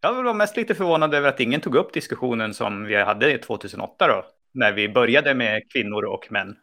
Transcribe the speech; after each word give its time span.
Jag 0.00 0.22
var 0.22 0.34
mest 0.34 0.56
lite 0.56 0.74
förvånad 0.74 1.14
över 1.14 1.28
att 1.28 1.40
ingen 1.40 1.60
tog 1.60 1.74
upp 1.74 1.92
diskussionen 1.92 2.54
som 2.54 2.84
vi 2.84 2.96
hade 2.96 3.38
2008 3.38 4.06
då. 4.08 4.24
När 4.54 4.72
vi 4.72 4.88
började 4.88 5.34
med 5.34 5.72
kvinnor 5.72 6.04
och 6.04 6.32
män. 6.32 6.56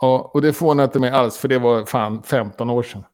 Ja, 0.00 0.30
och 0.34 0.42
det 0.42 0.52
förvånar 0.52 0.84
inte 0.84 0.98
mig 0.98 1.10
alls, 1.10 1.38
för 1.38 1.48
det 1.48 1.58
var 1.58 1.84
fan 1.84 2.22
15 2.22 2.70
år 2.70 2.82
sedan. 2.82 3.04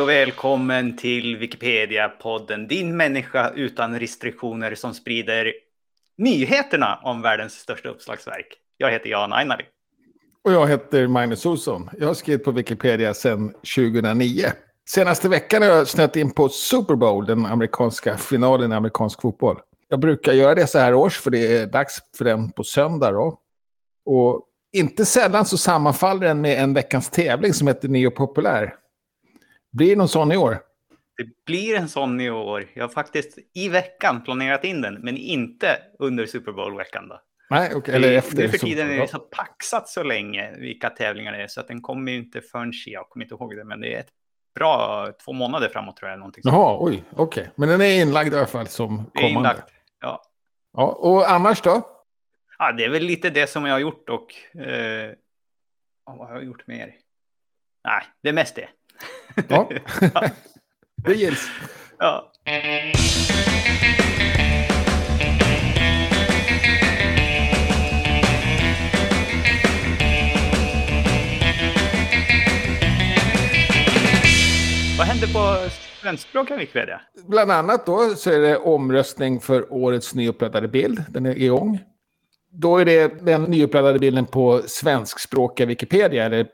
Hej 0.00 0.04
och 0.04 0.08
välkommen 0.08 0.96
till 0.96 1.36
Wikipedia-podden, 1.36 2.68
din 2.68 2.96
människa 2.96 3.50
utan 3.50 4.00
restriktioner 4.00 4.74
som 4.74 4.94
sprider 4.94 5.52
nyheterna 6.18 7.00
om 7.02 7.22
världens 7.22 7.52
största 7.52 7.88
uppslagsverk. 7.88 8.46
Jag 8.76 8.90
heter 8.90 9.10
Jan 9.10 9.32
Einari. 9.32 9.64
Och 10.44 10.52
jag 10.52 10.68
heter 10.68 11.06
Magnus 11.06 11.46
Olsson. 11.46 11.90
Jag 11.98 12.06
har 12.06 12.14
skrivit 12.14 12.44
på 12.44 12.50
Wikipedia 12.50 13.14
sedan 13.14 13.48
2009. 13.48 14.46
Senaste 14.88 15.28
veckan 15.28 15.62
har 15.62 15.68
jag 15.68 15.88
snöat 15.88 16.16
in 16.16 16.30
på 16.30 16.48
Super 16.48 16.94
Bowl, 16.94 17.26
den 17.26 17.46
amerikanska 17.46 18.16
finalen 18.16 18.72
i 18.72 18.74
amerikansk 18.74 19.22
fotboll. 19.22 19.58
Jag 19.88 20.00
brukar 20.00 20.32
göra 20.32 20.54
det 20.54 20.66
så 20.66 20.78
här 20.78 20.94
års, 20.94 21.20
för 21.20 21.30
det 21.30 21.56
är 21.56 21.66
dags 21.66 21.98
för 22.18 22.24
den 22.24 22.52
på 22.52 22.64
söndag. 22.64 23.10
Då. 23.10 23.40
Och 24.04 24.46
inte 24.72 25.06
sällan 25.06 25.44
så 25.44 25.58
sammanfaller 25.58 26.26
den 26.26 26.40
med 26.40 26.62
en 26.62 26.74
veckans 26.74 27.10
tävling 27.10 27.54
som 27.54 27.66
heter 27.66 27.88
Neo 27.88 28.10
Populär. 28.10 28.74
Blir 29.70 29.90
det 29.90 29.96
någon 29.96 30.08
sån 30.08 30.32
i 30.32 30.36
år? 30.36 30.58
Det 31.16 31.44
blir 31.46 31.76
en 31.76 31.88
sån 31.88 32.20
i 32.20 32.30
år. 32.30 32.66
Jag 32.74 32.84
har 32.84 32.88
faktiskt 32.88 33.38
i 33.54 33.68
veckan 33.68 34.22
planerat 34.24 34.64
in 34.64 34.80
den, 34.80 34.94
men 34.94 35.16
inte 35.16 35.78
under 35.98 36.26
Super 36.26 36.52
Bowl-veckan. 36.52 37.08
Då. 37.08 37.20
Nej, 37.50 37.74
okay. 37.74 37.94
eller 37.94 38.12
efter. 38.12 38.36
Nu 38.36 38.48
för 38.48 38.58
tiden 38.58 38.90
är 38.90 38.96
det 38.96 39.08
så 39.08 39.18
paxat 39.18 39.88
så 39.88 40.02
länge 40.02 40.56
vilka 40.58 40.90
tävlingar 40.90 41.32
det 41.32 41.42
är, 41.42 41.46
så 41.46 41.60
att 41.60 41.68
den 41.68 41.82
kommer 41.82 42.12
ju 42.12 42.18
inte 42.18 42.40
förrän, 42.40 42.72
jag 42.86 43.08
kommer 43.08 43.24
inte 43.24 43.34
ihåg 43.34 43.56
det, 43.56 43.64
men 43.64 43.80
det 43.80 43.94
är 43.94 44.00
ett 44.00 44.10
bra 44.54 45.06
två 45.24 45.32
månader 45.32 45.68
framåt 45.68 45.96
tror 45.96 46.10
jag. 46.10 46.18
Någonting 46.18 46.42
Jaha, 46.44 46.76
oj, 46.80 47.04
okej. 47.12 47.42
Okay. 47.42 47.52
Men 47.54 47.68
den 47.68 47.80
är 47.80 48.02
inlagd 48.02 48.34
i 48.34 48.36
alla 48.36 48.46
fall 48.46 48.66
som 48.66 48.88
kommande. 48.88 49.10
Det 49.14 49.20
är 49.20 49.30
inlagt, 49.30 49.72
ja. 50.00 50.22
ja. 50.72 50.86
Och 50.86 51.30
annars 51.30 51.62
då? 51.62 51.82
Ja, 52.58 52.72
det 52.72 52.84
är 52.84 52.90
väl 52.90 53.02
lite 53.02 53.30
det 53.30 53.46
som 53.46 53.66
jag 53.66 53.74
har 53.74 53.80
gjort 53.80 54.08
och... 54.08 54.60
Eh, 54.60 55.12
vad 56.04 56.28
har 56.28 56.34
jag 56.34 56.44
gjort 56.44 56.66
mer? 56.66 56.94
Nej, 57.84 58.02
det 58.22 58.28
är 58.28 58.32
mest 58.32 58.54
det. 58.54 58.68
Ja, 59.48 59.70
det 61.04 61.14
gills. 61.14 61.48
Ja. 61.98 62.32
Vad 74.98 75.06
händer 75.06 75.26
på 75.26 75.70
svenskspråkiga 76.02 76.56
Wikipedia? 76.56 77.00
Bland 77.26 77.50
annat 77.50 77.86
då 77.86 78.14
så 78.16 78.30
är 78.30 78.38
det 78.38 78.56
omröstning 78.56 79.40
för 79.40 79.72
årets 79.72 80.14
nyuppladdade 80.14 80.68
bild. 80.68 81.04
Den 81.08 81.26
är 81.26 81.38
igång. 81.38 81.78
Då 82.52 82.78
är 82.78 82.84
det 82.84 83.26
den 83.26 83.42
nyuppladdade 83.42 83.98
bilden 83.98 84.26
på 84.26 84.62
svenskspråkiga 84.66 85.66
Wikipedia, 85.66 86.24
eller 86.24 86.46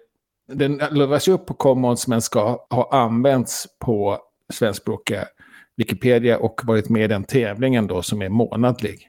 den 0.47 0.77
laddas 0.91 1.29
upp 1.29 1.47
på 1.47 1.55
Commons 1.55 2.09
men 2.09 2.23
ska 2.23 2.67
ha 2.71 2.89
använts 2.93 3.67
på 3.79 4.19
svenskspråkiga 4.53 5.29
Wikipedia 5.77 6.39
och 6.39 6.61
varit 6.65 6.89
med 6.89 7.05
i 7.05 7.07
den 7.07 7.25
tävlingen 7.25 7.87
då 7.87 8.03
som 8.03 8.23
är 8.23 8.29
månadlig. 8.29 9.09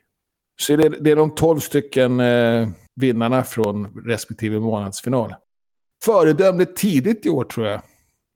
Så 0.60 0.76
det, 0.76 0.90
det 0.90 1.12
är 1.12 1.16
de 1.16 1.36
tolv 1.36 1.60
stycken 1.60 2.20
eh, 2.20 2.68
vinnarna 2.96 3.44
från 3.44 4.04
respektive 4.06 4.60
månadsfinal. 4.60 5.36
Föredömligt 6.04 6.78
tidigt 6.78 7.26
i 7.26 7.30
år 7.30 7.44
tror 7.44 7.68
jag. 7.68 7.82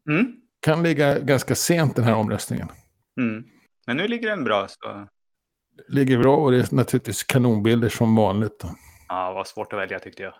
Mm. 0.09 0.33
Kan 0.59 0.83
ligga 0.83 1.19
ganska 1.19 1.55
sent 1.55 1.95
den 1.95 2.05
här 2.05 2.15
omröstningen. 2.15 2.67
Mm. 3.17 3.43
Men 3.87 3.97
nu 3.97 4.07
ligger 4.07 4.29
den 4.29 4.43
bra. 4.43 4.67
Så... 4.67 5.07
Ligger 5.87 6.17
bra 6.17 6.37
och 6.37 6.51
det 6.51 6.57
är 6.57 6.75
naturligtvis 6.75 7.23
kanonbilder 7.23 7.89
som 7.89 8.15
vanligt. 8.15 8.59
Då. 8.59 8.69
Ja, 9.07 9.33
vad 9.33 9.47
svårt 9.47 9.73
att 9.73 9.79
välja 9.79 9.99
tyckte 9.99 10.23
jag. 10.23 10.33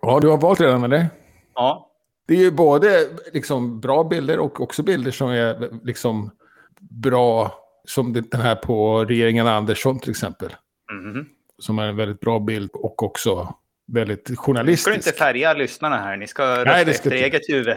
Ja, 0.00 0.20
du 0.20 0.28
har 0.28 0.38
valt 0.38 0.60
redan 0.60 0.84
eller? 0.84 1.06
Ja, 1.54 1.91
det 2.28 2.34
är 2.34 2.38
ju 2.38 2.50
både 2.50 3.08
liksom 3.32 3.80
bra 3.80 4.04
bilder 4.04 4.38
och 4.38 4.60
också 4.60 4.82
bilder 4.82 5.10
som 5.10 5.30
är 5.30 5.70
liksom 5.84 6.30
bra. 6.80 7.58
Som 7.84 8.12
den 8.12 8.40
här 8.40 8.54
på 8.54 9.04
regeringen 9.04 9.46
Andersson 9.46 9.98
till 9.98 10.10
exempel. 10.10 10.56
Mm. 10.90 11.26
Som 11.58 11.78
är 11.78 11.86
en 11.86 11.96
väldigt 11.96 12.20
bra 12.20 12.38
bild 12.38 12.70
och 12.72 13.02
också 13.02 13.54
väldigt 13.92 14.38
journalistisk. 14.38 14.96
Ni 14.96 15.02
ska 15.02 15.10
inte 15.10 15.18
färga 15.18 15.54
lyssnarna 15.54 15.96
här, 15.96 16.16
ni 16.16 16.26
ska 16.26 16.56
rösta 16.56 16.70
Nej, 16.70 16.90
efter 16.90 17.10
eget 17.10 17.42
huvud. 17.48 17.76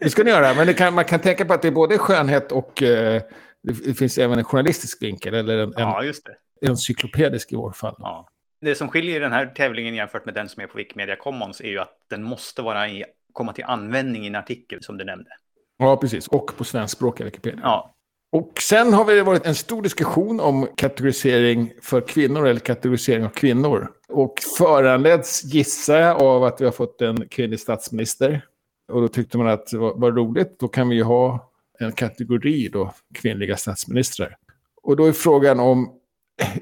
det 0.00 0.10
ska 0.10 0.24
ni 0.24 0.30
göra, 0.30 0.54
men 0.54 0.74
kan, 0.74 0.94
man 0.94 1.04
kan 1.04 1.20
tänka 1.20 1.44
på 1.44 1.54
att 1.54 1.62
det 1.62 1.68
är 1.68 1.72
både 1.72 1.98
skönhet 1.98 2.52
och 2.52 2.82
eh, 2.82 3.22
det 3.62 3.94
finns 3.94 4.18
även 4.18 4.38
en 4.38 4.44
journalistisk 4.44 5.02
vinkel. 5.02 5.34
Eller 5.34 5.58
en, 5.58 5.72
ja, 5.76 6.04
just 6.04 6.24
det. 6.24 6.36
en 6.60 6.70
encyklopedisk 6.70 7.52
i 7.52 7.56
vårt 7.56 7.76
fall. 7.76 7.94
Ja. 7.98 8.28
Det 8.60 8.74
som 8.74 8.88
skiljer 8.88 9.20
den 9.20 9.32
här 9.32 9.46
tävlingen 9.46 9.94
jämfört 9.94 10.24
med 10.24 10.34
den 10.34 10.48
som 10.48 10.62
är 10.62 10.66
på 10.66 10.78
Wikimedia 10.78 11.16
Commons 11.16 11.60
är 11.60 11.68
ju 11.68 11.78
att 11.78 11.96
den 12.10 12.22
måste 12.22 12.62
vara 12.62 12.88
i 12.88 13.04
komma 13.34 13.52
till 13.52 13.64
användning 13.64 14.24
i 14.24 14.26
en 14.26 14.34
artikel 14.34 14.82
som 14.82 14.98
du 14.98 15.04
nämnde. 15.04 15.30
Ja, 15.78 15.96
precis. 15.96 16.28
Och 16.28 16.56
på 16.56 16.64
svenskspråkiga 16.64 17.24
Wikipedia. 17.24 17.60
Ja. 17.62 17.94
Och 18.32 18.52
sen 18.60 18.92
har 18.92 19.04
det 19.04 19.22
varit 19.22 19.46
en 19.46 19.54
stor 19.54 19.82
diskussion 19.82 20.40
om 20.40 20.68
kategorisering 20.76 21.72
för 21.82 22.00
kvinnor 22.00 22.46
eller 22.46 22.60
kategorisering 22.60 23.24
av 23.24 23.28
kvinnor. 23.28 23.90
Och 24.08 24.34
föranleds, 24.58 25.44
gissar 25.44 25.98
jag, 25.98 26.22
av 26.22 26.44
att 26.44 26.60
vi 26.60 26.64
har 26.64 26.72
fått 26.72 27.00
en 27.00 27.28
kvinnlig 27.28 27.60
statsminister. 27.60 28.44
Och 28.92 29.00
då 29.00 29.08
tyckte 29.08 29.38
man 29.38 29.46
att 29.46 29.66
det 29.66 29.78
var, 29.78 30.12
roligt, 30.12 30.58
då 30.58 30.68
kan 30.68 30.88
vi 30.88 30.96
ju 30.96 31.02
ha 31.02 31.52
en 31.78 31.92
kategori 31.92 32.68
då, 32.68 32.94
kvinnliga 33.14 33.56
statsministrar. 33.56 34.36
Och 34.82 34.96
då 34.96 35.04
är 35.04 35.12
frågan 35.12 35.60
om, 35.60 35.92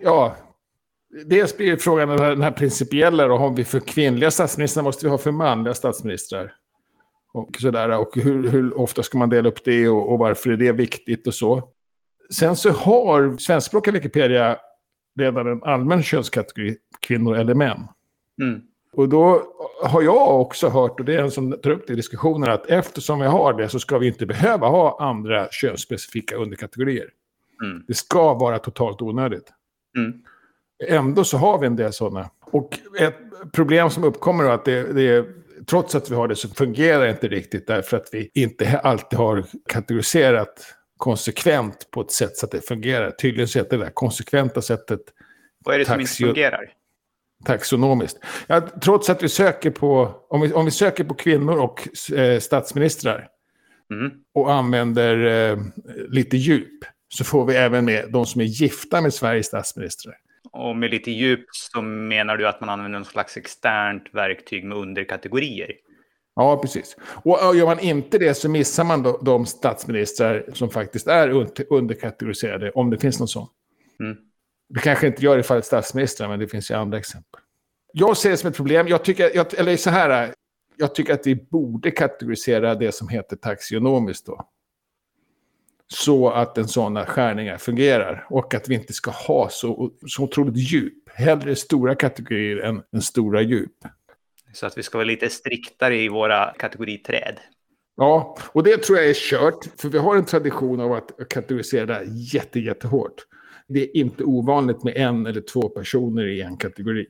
ja, 0.03 0.37
dels 1.27 1.56
blir 1.56 1.77
frågan 1.77 2.09
den 2.09 2.43
här 2.43 2.50
principiella 2.50 3.27
då, 3.27 3.34
om 3.34 3.54
vi 3.54 3.65
för 3.65 3.81
kvinnliga 3.81 4.31
statsministrar 4.31 4.83
måste 4.83 5.06
vi 5.06 5.10
ha 5.10 5.19
för 5.19 5.33
manliga 5.33 5.75
statsministrar? 5.75 6.54
Och 7.32 7.56
sådär, 7.60 7.98
och 7.98 8.10
hur, 8.15 8.48
hur, 8.48 8.78
ofta 8.78 9.03
ska 9.03 9.19
man 9.19 9.28
dela 9.28 9.48
upp 9.48 9.65
det 9.65 9.88
och, 9.88 10.12
och, 10.12 10.19
varför 10.19 10.50
är 10.50 10.56
det 10.56 10.72
viktigt 10.72 11.26
och 11.26 11.34
så. 11.34 11.69
Sen 12.31 12.56
så 12.56 12.70
har 12.70 13.37
svenskspråkiga 13.37 13.94
Wikipedia 13.94 14.59
redan 15.19 15.47
en 15.47 15.62
allmän 15.62 16.03
könskategori, 16.03 16.76
kvinnor 17.00 17.37
eller 17.37 17.54
män. 17.54 17.78
Mm. 18.42 18.60
Och 18.92 19.09
då 19.09 19.42
har 19.84 20.03
jag 20.03 20.41
också 20.41 20.69
hört, 20.69 21.00
och 21.00 21.06
det 21.06 21.15
är 21.15 21.22
en 21.22 21.31
som 21.31 21.53
tar 21.53 21.71
upp 21.71 21.87
det 21.87 21.92
i 21.92 21.97
diskussionen, 21.97 22.50
att 22.50 22.66
eftersom 22.66 23.21
vi 23.21 23.26
har 23.26 23.53
det 23.53 23.69
så 23.69 23.78
ska 23.78 23.98
vi 23.98 24.06
inte 24.06 24.26
behöva 24.26 24.66
ha 24.69 24.97
andra 25.00 25.48
könsspecifika 25.50 26.37
underkategorier. 26.37 27.10
Mm. 27.62 27.84
Det 27.87 27.94
ska 27.94 28.34
vara 28.34 28.59
totalt 28.59 29.03
onödigt. 29.03 29.53
Mm. 29.97 30.12
Ändå 30.88 31.25
så 31.25 31.37
har 31.37 31.59
vi 31.59 31.66
en 31.66 31.76
del 31.76 31.92
sådana. 31.92 32.31
Och 32.41 32.78
ett 32.98 33.19
problem 33.53 33.91
som 33.91 34.04
uppkommer 34.04 34.44
är 34.44 34.50
att 34.50 34.65
det, 34.65 34.92
det 34.92 35.26
trots 35.66 35.94
att 35.94 36.10
vi 36.10 36.14
har 36.14 36.28
det 36.28 36.36
så 36.36 36.48
fungerar 36.48 37.04
det 37.04 37.10
inte 37.10 37.28
riktigt 37.28 37.66
därför 37.66 37.96
att 37.96 38.08
vi 38.12 38.30
inte 38.34 38.78
alltid 38.78 39.18
har 39.18 39.44
kategoriserat 39.68 40.74
konsekvent 40.96 41.90
på 41.90 42.00
ett 42.00 42.10
sätt 42.10 42.36
så 42.36 42.46
att 42.46 42.52
det 42.52 42.68
fungerar. 42.68 43.10
Tydligen 43.10 43.48
så 43.48 43.58
heter 43.58 43.78
det 43.78 43.84
där 43.84 43.90
konsekventa 43.90 44.62
sättet 44.62 45.00
Vad 45.64 45.74
är 45.74 45.78
det 45.78 45.84
som 45.84 46.00
inte 46.00 46.12
fungerar? 46.12 46.72
Taxonomiskt. 47.44 48.18
Ja, 48.46 48.60
trots 48.60 49.10
att 49.10 49.22
vi 49.22 49.28
söker 49.28 49.70
på, 49.70 50.14
om 50.28 50.40
vi, 50.40 50.52
om 50.52 50.64
vi 50.64 50.70
söker 50.70 51.04
på 51.04 51.14
kvinnor 51.14 51.56
och 51.58 51.88
eh, 52.12 52.40
statsministrar 52.40 53.28
mm. 53.92 54.12
och 54.34 54.53
använder 54.53 55.16
eh, 55.50 55.58
lite 56.08 56.36
djup 56.36 56.84
så 57.08 57.24
får 57.24 57.47
vi 57.47 57.54
även 57.54 57.84
med 57.84 58.12
de 58.12 58.26
som 58.26 58.41
är 58.41 58.44
gifta 58.44 59.00
med 59.00 59.15
Sveriges 59.15 59.47
statsministrar. 59.47 60.15
Och 60.53 60.77
med 60.77 60.91
lite 60.91 61.10
djup 61.10 61.45
så 61.53 61.83
menar 61.83 62.37
du 62.37 62.49
att 62.49 62.60
man 62.60 62.69
använder 62.69 62.99
någon 62.99 63.04
slags 63.04 63.37
externt 63.37 64.03
verktyg 64.13 64.65
med 64.65 64.78
underkategorier? 64.78 65.72
Ja, 66.34 66.59
precis. 66.63 66.97
Och 67.03 67.57
gör 67.57 67.66
man 67.66 67.81
inte 67.81 68.19
det 68.19 68.34
så 68.34 68.49
missar 68.49 68.84
man 68.84 69.16
de 69.22 69.47
statsministrar 69.47 70.45
som 70.53 70.71
faktiskt 70.71 71.07
är 71.07 71.28
underkategoriserade, 71.72 72.71
om 72.71 72.91
det 72.91 72.99
finns 72.99 73.19
någon 73.19 73.28
sån. 73.28 73.49
Mm. 74.01 74.16
Det 74.69 74.81
kanske 74.81 75.07
inte 75.07 75.25
gör 75.25 75.39
i 75.39 75.43
fallet 75.43 75.65
statsministrar, 75.65 76.28
men 76.28 76.39
det 76.39 76.49
finns 76.49 76.71
ju 76.71 76.75
andra 76.75 76.99
exempel. 76.99 77.41
Jag 77.93 78.16
ser 78.16 78.31
det 78.31 78.37
som 78.37 78.51
ett 78.51 78.57
problem, 78.57 78.89
jag 78.89 79.04
tycker, 79.04 79.37
jag, 79.37 79.54
eller 79.54 79.77
så 79.77 79.91
här, 79.91 80.34
jag 80.77 80.95
tycker 80.95 81.15
att 81.15 81.27
vi 81.27 81.34
borde 81.34 81.91
kategorisera 81.91 82.75
det 82.75 82.93
som 82.93 83.09
heter 83.09 83.37
taxionomiskt 83.37 84.27
då 84.27 84.49
så 85.92 86.30
att 86.30 86.59
en 86.59 86.68
sådana 86.68 87.06
skärningar 87.06 87.59
fungerar. 87.59 88.27
Och 88.30 88.54
att 88.54 88.68
vi 88.68 88.74
inte 88.74 88.92
ska 88.92 89.10
ha 89.10 89.48
så, 89.48 89.91
så 90.06 90.22
otroligt 90.22 90.56
djup. 90.56 90.94
Hellre 91.15 91.56
stora 91.56 91.94
kategorier 91.94 92.56
än, 92.56 92.83
än 92.94 93.03
stora 93.03 93.42
djup. 93.42 93.77
Så 94.53 94.66
att 94.66 94.78
vi 94.78 94.83
ska 94.83 94.98
vara 94.98 95.06
lite 95.06 95.30
striktare 95.30 95.97
i 95.97 96.09
våra 96.09 96.54
kategoriträd. 96.59 97.36
Ja, 97.97 98.36
och 98.53 98.62
det 98.62 98.83
tror 98.83 98.98
jag 98.98 99.09
är 99.09 99.15
kört. 99.15 99.80
För 99.80 99.89
vi 99.89 99.98
har 99.98 100.16
en 100.16 100.24
tradition 100.24 100.80
av 100.80 100.92
att 100.92 101.28
kategorisera 101.28 102.04
jätte, 102.04 102.60
jättehårt. 102.60 103.27
Det 103.68 103.83
är 103.83 103.97
inte 103.97 104.24
ovanligt 104.24 104.84
med 104.84 104.97
en 104.97 105.27
eller 105.27 105.41
två 105.41 105.68
personer 105.68 106.27
i 106.27 106.42
en 106.42 106.56
kategori. 106.56 107.06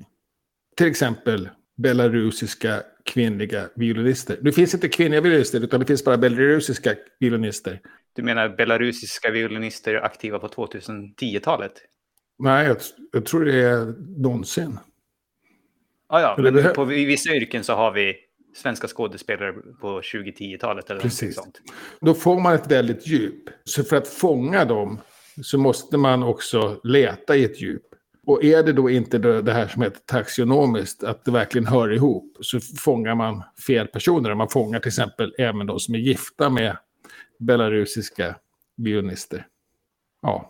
Till 0.76 0.87
exempel 0.87 1.49
belarusiska 1.76 2.82
kvinnliga 3.04 3.69
violinister. 3.75 4.38
Det 4.40 4.52
finns 4.52 4.75
inte 4.75 4.88
kvinnliga 4.88 5.20
violinister, 5.20 5.60
utan 5.60 5.81
det 5.81 5.87
finns 5.87 6.04
bara 6.04 6.16
belarusiska 6.16 6.94
violinister. 7.20 7.81
Du 8.12 8.22
menar 8.22 8.49
belarusiska 8.49 9.31
violinister 9.31 9.94
aktiva 9.94 10.38
på 10.38 10.49
2010-talet? 10.49 11.72
Nej, 12.38 12.66
jag, 12.66 12.76
jag, 13.12 13.25
tror 13.25 13.44
det 13.44 13.54
är 13.54 13.94
någonsin. 14.22 14.78
Ah, 16.08 16.20
ja, 16.20 16.37
men 16.38 16.75
på, 16.75 16.93
i 16.93 17.04
vissa 17.04 17.34
yrken 17.34 17.64
så 17.64 17.72
har 17.72 17.93
vi 17.93 18.16
svenska 18.54 18.88
skådespelare 18.88 19.52
på 19.81 20.00
2010-talet 20.00 20.90
eller 20.90 21.00
Precis. 21.00 21.34
sånt. 21.34 21.60
Då 22.00 22.14
får 22.14 22.40
man 22.40 22.55
ett 22.55 22.70
väldigt 22.70 23.06
djup. 23.06 23.50
Så 23.64 23.84
för 23.84 23.96
att 23.96 24.08
fånga 24.08 24.64
dem 24.64 25.00
så 25.43 25.58
måste 25.58 25.96
man 25.96 26.22
också 26.22 26.81
leta 26.84 27.37
i 27.37 27.44
ett 27.44 27.60
djup. 27.60 27.82
Och 28.26 28.44
är 28.44 28.62
det 28.62 28.72
då 28.72 28.90
inte 28.90 29.19
det 29.19 29.52
här 29.52 29.69
som 29.69 29.82
heter 29.82 30.00
taxonomiskt, 30.06 31.04
att 31.04 31.24
det 31.24 31.30
verkligen 31.30 31.66
hör 31.66 31.92
ihop, 31.92 32.38
så 32.40 32.60
fångar 32.60 33.14
man 33.14 33.42
fel 33.66 33.86
personer. 33.86 34.34
Man 34.34 34.48
fångar 34.48 34.80
till 34.80 34.88
exempel 34.88 35.34
även 35.38 35.66
de 35.66 35.80
som 35.80 35.94
är 35.94 35.98
gifta 35.98 36.50
med 36.50 36.76
belarusiska 37.38 38.36
violinister. 38.76 39.46
Ja. 40.22 40.48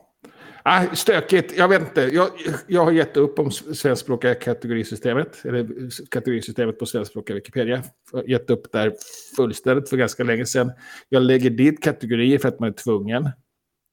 Ah, 0.64 0.94
stökigt, 0.94 1.56
jag 1.56 1.68
vet 1.68 1.80
inte. 1.80 2.00
Jag, 2.00 2.28
jag 2.66 2.84
har 2.84 2.92
gett 2.92 3.16
upp 3.16 3.38
om 3.38 3.50
svenskspråkiga 3.50 4.34
kategorisystemet, 4.34 5.44
eller 5.44 5.68
kategorisystemet 6.10 6.78
på 6.78 6.86
svenskspråkiga 6.86 7.34
Wikipedia. 7.34 7.82
Jag 8.12 8.18
har 8.18 8.24
gett 8.28 8.50
upp 8.50 8.72
där 8.72 8.94
fullständigt 9.36 9.88
för 9.88 9.96
ganska 9.96 10.24
länge 10.24 10.46
sedan. 10.46 10.72
Jag 11.08 11.22
lägger 11.22 11.50
dit 11.50 11.82
kategorier 11.82 12.38
för 12.38 12.48
att 12.48 12.60
man 12.60 12.68
är 12.68 12.72
tvungen. 12.72 13.30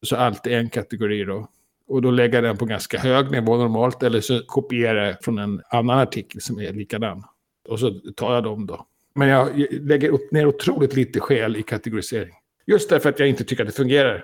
Så 0.05 0.15
allt 0.15 0.47
är 0.47 0.57
en 0.57 0.69
kategori 0.69 1.23
då. 1.23 1.47
Och 1.89 2.01
då 2.01 2.11
lägger 2.11 2.33
jag 2.33 2.43
den 2.43 2.57
på 2.57 2.65
ganska 2.65 2.99
hög 2.99 3.31
nivå 3.31 3.57
normalt, 3.57 4.03
eller 4.03 4.21
så 4.21 4.41
kopierar 4.45 5.05
jag 5.05 5.23
från 5.23 5.37
en 5.37 5.61
annan 5.69 5.99
artikel 5.99 6.41
som 6.41 6.59
är 6.59 6.73
likadan. 6.73 7.23
Och 7.69 7.79
så 7.79 7.91
tar 8.15 8.33
jag 8.33 8.43
dem 8.43 8.65
då. 8.65 8.85
Men 9.15 9.27
jag 9.27 9.65
lägger 9.71 10.09
upp 10.09 10.31
ner 10.31 10.45
otroligt 10.45 10.95
lite 10.95 11.19
skäl 11.19 11.57
i 11.57 11.63
kategorisering. 11.63 12.33
Just 12.65 12.89
därför 12.89 13.09
att 13.09 13.19
jag 13.19 13.29
inte 13.29 13.43
tycker 13.43 13.63
att 13.63 13.69
det 13.69 13.75
fungerar. 13.75 14.23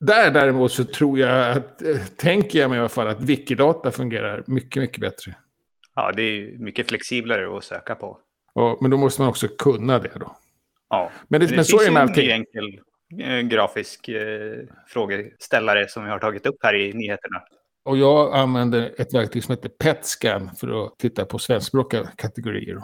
Där 0.00 0.30
däremot 0.30 0.72
så 0.72 0.84
tror 0.84 1.18
jag 1.18 1.56
att, 1.56 1.82
eh, 1.82 1.96
tänker 2.16 2.58
jag 2.58 2.70
mig 2.70 2.76
i 2.76 2.80
alla 2.80 2.88
fall 2.88 3.08
att 3.08 3.20
Wikidata 3.20 3.90
fungerar 3.90 4.44
mycket, 4.46 4.82
mycket 4.82 5.00
bättre. 5.00 5.34
Ja, 5.94 6.12
det 6.12 6.22
är 6.22 6.58
mycket 6.58 6.88
flexiblare 6.88 7.56
att 7.56 7.64
söka 7.64 7.94
på. 7.94 8.18
Och, 8.52 8.78
men 8.82 8.90
då 8.90 8.96
måste 8.96 9.20
man 9.20 9.28
också 9.28 9.48
kunna 9.48 9.98
det 9.98 10.12
då. 10.20 10.36
Ja, 10.90 11.10
men, 11.28 11.40
det, 11.40 11.46
men, 11.46 11.50
det 11.50 11.56
men 11.56 11.64
så 11.64 11.80
är 11.80 11.84
det 11.84 11.90
med 11.90 12.02
allting. 12.02 12.30
En 12.30 12.32
enkel 12.32 12.80
grafisk 13.44 14.08
eh, 14.08 14.58
frågeställare 14.86 15.88
som 15.88 16.04
vi 16.04 16.10
har 16.10 16.18
tagit 16.18 16.46
upp 16.46 16.56
här 16.62 16.74
i 16.74 16.92
nyheterna. 16.92 17.42
Och 17.84 17.96
jag 17.96 18.34
använder 18.36 18.94
ett 18.98 19.14
verktyg 19.14 19.44
som 19.44 19.52
heter 19.52 19.68
Petscan 19.68 20.50
för 20.56 20.86
att 20.86 20.98
titta 20.98 21.24
på 21.24 21.38
svenskspråkiga 21.38 22.06
kategorier. 22.16 22.82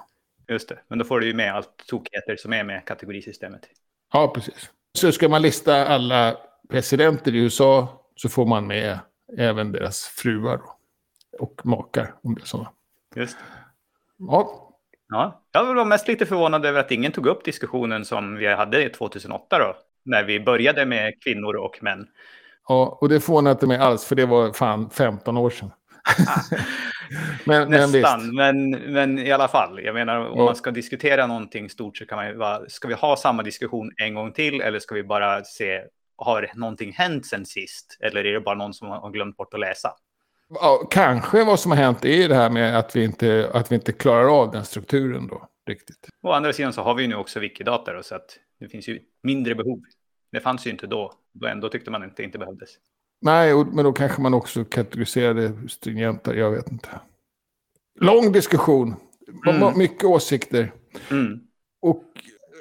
Just 0.48 0.69
det, 0.69 0.78
men 0.88 0.98
då 0.98 1.04
får 1.04 1.20
du 1.20 1.26
ju 1.26 1.34
med 1.34 1.54
allt 1.54 1.86
tokigheter 1.86 2.36
som 2.36 2.52
är 2.52 2.64
med 2.64 2.84
kategorisystemet. 2.84 3.60
Ja, 4.12 4.32
precis. 4.34 4.70
Så 4.98 5.12
ska 5.12 5.28
man 5.28 5.42
lista 5.42 5.86
alla 5.86 6.36
presidenter 6.70 7.34
i 7.34 7.38
USA 7.38 8.00
så 8.16 8.28
får 8.28 8.46
man 8.46 8.66
med 8.66 8.98
även 9.38 9.72
deras 9.72 10.04
fruar 10.04 10.60
och 11.38 11.60
makar. 11.66 12.14
Om 12.22 12.34
det 12.34 12.40
är 12.42 12.46
så. 12.46 12.69
Just 13.16 13.36
Ja. 14.28 14.69
ja. 15.08 15.42
Jag 15.52 15.74
var 15.74 15.84
mest 15.84 16.08
lite 16.08 16.26
förvånad 16.26 16.66
över 16.66 16.80
att 16.80 16.90
ingen 16.90 17.12
tog 17.12 17.26
upp 17.26 17.44
diskussionen 17.44 18.04
som 18.04 18.36
vi 18.36 18.46
hade 18.54 18.88
2008 18.88 19.58
då. 19.58 19.76
När 20.04 20.25
vi 20.25 20.40
började 20.40 20.87
med 20.87 21.22
kvinnor 21.25 21.56
och 21.56 21.82
män. 21.82 22.06
Ja, 22.69 22.99
och 23.00 23.08
det 23.08 23.20
förvånar 23.20 23.50
inte 23.50 23.66
mig 23.66 23.78
alls 23.78 24.04
för 24.04 24.14
det 24.14 24.26
var 24.26 24.52
fan 24.52 24.90
15 24.90 25.37
år 25.37 25.50
sedan. 25.50 25.70
men, 27.44 27.70
Nästan, 27.70 28.34
men, 28.34 28.70
men, 28.70 28.93
men, 28.93 29.19
i 29.19 29.32
alla 29.32 29.49
fall. 29.49 29.81
Jag 29.84 29.94
menar, 29.94 30.28
om 30.28 30.38
ja. 30.38 30.44
man 30.44 30.56
ska 30.56 30.70
diskutera 30.70 31.26
någonting 31.26 31.70
stort 31.70 31.96
så 31.96 32.06
kan 32.06 32.16
man 32.16 32.28
ju 32.28 32.69
ska 32.69 32.88
vi 32.88 32.94
ha 32.94 33.16
samma 33.16 33.43
diskussion 33.43 33.93
en 33.96 34.14
gång 34.14 34.32
till 34.32 34.60
eller 34.60 34.78
ska 34.78 34.94
vi 34.94 35.04
bara 35.04 35.44
se, 35.44 35.81
har 36.16 36.50
någonting 36.55 36.93
hänt 36.93 37.26
sen 37.26 37.46
sist? 37.46 37.98
Eller 38.00 38.26
är 38.26 38.32
det 38.32 38.40
bara 38.40 38.55
någon 38.55 38.75
som 38.75 38.88
har 38.88 39.10
glömt 39.10 39.37
bort 39.37 39.55
att 39.55 39.60
läsa? 39.60 39.93
Ja, 40.48 40.87
kanske 40.90 41.44
vad 41.44 41.60
som 41.60 41.70
har 41.70 41.78
hänt 41.78 42.05
är 42.05 42.28
det 42.28 42.34
här 42.34 42.50
med 42.50 42.78
att 42.78 42.96
vi 42.96 43.05
inte, 43.05 43.50
att 43.55 43.72
vi 43.72 43.75
inte 43.75 43.93
klarar 43.93 44.40
av 44.40 44.50
den 44.50 44.64
strukturen 44.64 45.26
då. 45.26 45.48
Riktigt. 45.66 46.08
Å 46.22 46.32
andra 46.32 46.52
sidan 46.52 46.72
så 46.72 46.82
har 46.82 46.94
vi 46.94 47.02
ju 47.02 47.08
nu 47.08 47.14
också 47.14 47.40
Wikidata 47.40 47.92
då, 47.92 48.02
så 48.02 48.14
att 48.14 48.38
det 48.60 48.68
finns 48.68 48.88
ju 48.88 49.00
mindre 49.22 49.54
behov. 49.54 49.82
Det 50.32 50.40
fanns 50.40 50.66
ju 50.66 50.70
inte 50.70 50.86
då, 50.86 51.12
och 51.40 51.48
ändå 51.48 51.68
tyckte 51.68 51.90
man 51.90 52.04
inte 52.04 52.22
inte 52.22 52.38
behövdes. 52.38 52.70
Nej, 53.20 53.54
men 53.54 53.84
då 53.84 53.92
kanske 53.92 54.22
man 54.22 54.34
också 54.34 54.64
kategoriserade 54.64 55.68
stringentare, 55.68 56.38
jag 56.38 56.50
vet 56.50 56.72
inte. 56.72 56.88
Lång 58.00 58.32
diskussion, 58.32 58.94
mm. 59.46 59.78
mycket 59.78 60.04
åsikter. 60.04 60.72
Mm. 61.10 61.40
Och 61.80 62.04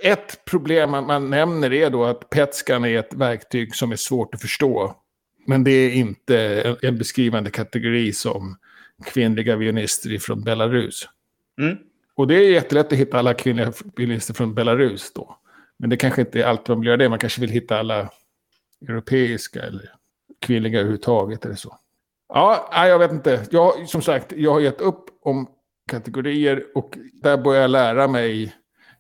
ett 0.04 0.46
problem 0.46 0.90
man 0.90 1.30
nämner 1.30 1.74
är 1.74 1.90
då 1.90 2.06
att 2.06 2.30
Petscan 2.30 2.86
är 2.86 3.00
ett 3.00 3.14
verktyg 3.14 3.76
som 3.76 3.92
är 3.92 3.96
svårt 3.96 4.36
att 4.36 4.42
förstå. 4.42 4.96
Men 5.48 5.64
det 5.64 5.72
är 5.72 5.92
inte 5.92 6.38
en 6.82 6.98
beskrivande 6.98 7.50
kategori 7.50 8.14
som 8.14 8.58
kvinnliga 9.06 9.56
violinister 9.56 10.18
från 10.18 10.44
Belarus. 10.44 11.10
Mm. 11.62 11.78
Och 12.22 12.28
det 12.28 12.36
är 12.36 12.52
jättelätt 12.52 12.94
att 12.94 13.00
hitta 13.00 13.20
alla 13.20 13.34
kvinnliga 13.34 13.74
violinister 13.96 14.34
från 14.34 14.54
Belarus 14.54 15.14
då. 15.14 15.38
Men 15.78 15.90
det 15.90 15.98
kanske 15.98 16.22
inte 16.22 16.40
är 16.40 16.46
alltid 16.46 16.70
man 16.70 16.80
vill 16.80 16.88
göra 16.88 16.98
det. 16.98 17.10
Man 17.10 17.20
kanske 17.20 17.42
vill 17.42 17.50
hitta 17.50 17.80
alla 17.80 18.10
europeiska 18.88 19.62
eller 19.62 19.94
kvinnliga 20.42 20.80
överhuvudtaget 20.80 21.46
eller 21.46 21.56
så. 21.56 21.78
Ja, 22.34 22.88
jag 22.88 23.00
vet 23.00 23.12
inte. 23.12 23.46
Jag, 23.52 23.90
som 23.90 24.02
sagt, 24.02 24.32
jag 24.32 24.52
har 24.52 24.60
gett 24.60 24.82
upp 24.82 25.06
om 25.22 25.48
kategorier 25.92 26.66
och 26.76 26.98
där 27.14 27.38
börjar 27.38 27.62
jag 27.62 27.72
lära 27.72 28.08
mig 28.08 28.56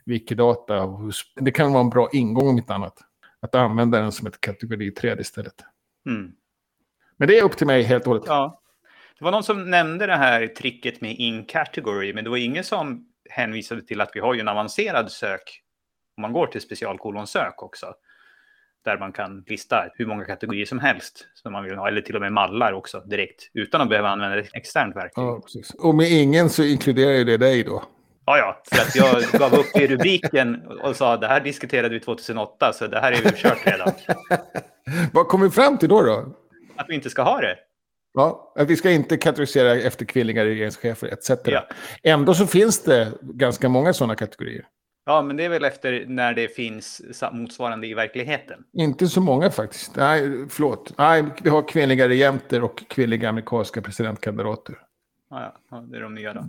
Wikidata. 0.05 0.89
Det 1.35 1.51
kan 1.51 1.73
vara 1.73 1.83
en 1.83 1.89
bra 1.89 2.09
ingång 2.13 2.49
om 2.49 2.57
inte 2.57 2.73
annat. 2.73 2.97
Att 3.41 3.55
använda 3.55 4.01
den 4.01 4.11
som 4.11 4.27
ett 4.27 4.41
kategoriträd 4.41 5.19
istället. 5.19 5.55
Mm. 6.05 6.31
Men 7.17 7.27
det 7.27 7.39
är 7.39 7.43
upp 7.43 7.57
till 7.57 7.67
mig 7.67 7.83
helt 7.83 8.03
och 8.03 8.07
hållet. 8.07 8.23
Ja. 8.27 8.57
Det 9.19 9.25
var 9.25 9.31
någon 9.31 9.43
som 9.43 9.69
nämnde 9.69 10.05
det 10.05 10.15
här 10.15 10.47
tricket 10.47 11.01
med 11.01 11.15
in 11.15 11.45
category, 11.45 12.13
men 12.13 12.23
det 12.23 12.29
var 12.29 12.37
ingen 12.37 12.63
som 12.63 13.07
hänvisade 13.31 13.81
till 13.81 14.01
att 14.01 14.11
vi 14.13 14.19
har 14.19 14.33
ju 14.33 14.39
en 14.39 14.47
avancerad 14.47 15.11
sök 15.11 15.61
om 16.17 16.21
man 16.21 16.33
går 16.33 16.47
till 16.47 16.61
specialkolonsök 16.61 17.63
också 17.63 17.93
där 18.85 18.97
man 18.97 19.11
kan 19.11 19.43
lista 19.47 19.85
hur 19.93 20.05
många 20.05 20.25
kategorier 20.25 20.65
som 20.65 20.79
helst 20.79 21.27
som 21.33 21.51
man 21.51 21.63
vill 21.63 21.75
ha, 21.75 21.87
eller 21.87 22.01
till 22.01 22.15
och 22.15 22.21
med 22.21 22.33
mallar 22.33 22.73
också 22.73 22.99
direkt 22.99 23.49
utan 23.53 23.81
att 23.81 23.89
behöva 23.89 24.09
använda 24.09 24.39
ett 24.39 24.49
externt 24.53 24.95
verktyg. 24.95 25.23
Ja, 25.23 25.41
precis. 25.43 25.73
Och 25.73 25.95
med 25.95 26.11
ingen 26.11 26.49
så 26.49 26.63
inkluderar 26.63 27.11
ju 27.11 27.23
det 27.23 27.37
dig 27.37 27.63
då? 27.63 27.83
Ja, 28.25 28.37
ja, 28.37 28.61
för 28.71 28.81
att 28.81 28.95
jag 28.95 29.39
gav 29.39 29.59
upp 29.59 29.75
i 29.75 29.87
rubriken 29.87 30.61
och 30.83 30.95
sa 30.95 31.17
det 31.17 31.27
här 31.27 31.41
diskuterade 31.41 31.89
vi 31.89 31.99
2008 31.99 32.73
så 32.73 32.87
det 32.87 32.99
här 32.99 33.11
är 33.11 33.15
ju 33.15 33.31
kört 33.35 33.67
redan. 33.67 33.91
Vad 35.13 35.27
kom 35.27 35.41
vi 35.41 35.49
fram 35.49 35.77
till 35.77 35.89
då? 35.89 36.01
då? 36.01 36.35
Att 36.75 36.85
vi 36.89 36.95
inte 36.95 37.09
ska 37.09 37.21
ha 37.21 37.41
det. 37.41 37.55
Ja, 38.13 38.53
att 38.55 38.69
vi 38.69 38.75
ska 38.75 38.91
inte 38.91 39.17
kategorisera 39.17 39.71
efter 39.75 40.05
kvinnliga 40.05 40.45
regeringschefer 40.45 41.07
etc. 41.07 41.29
Ja. 41.45 41.67
Ändå 42.03 42.33
så 42.33 42.47
finns 42.47 42.83
det 42.83 43.11
ganska 43.21 43.69
många 43.69 43.93
sådana 43.93 44.15
kategorier. 44.15 44.65
Ja, 45.05 45.21
men 45.21 45.37
det 45.37 45.45
är 45.45 45.49
väl 45.49 45.65
efter 45.65 46.05
när 46.07 46.33
det 46.33 46.47
finns 46.47 47.01
motsvarande 47.31 47.87
i 47.87 47.93
verkligheten. 47.93 48.63
Inte 48.73 49.07
så 49.07 49.21
många 49.21 49.51
faktiskt. 49.51 49.95
Nej, 49.95 50.45
förlåt. 50.49 50.97
Nej, 50.97 51.23
vi 51.43 51.49
har 51.49 51.67
kvinnliga 51.67 52.09
regenter 52.09 52.63
och 52.63 52.83
kvinnliga 52.89 53.29
amerikanska 53.29 53.81
presidentkandidater. 53.81 54.75
Ja, 55.29 55.55
ja, 55.69 55.77
det 55.77 55.97
är 55.97 56.01
de 56.01 56.15
nya 56.15 56.33
då. 56.33 56.45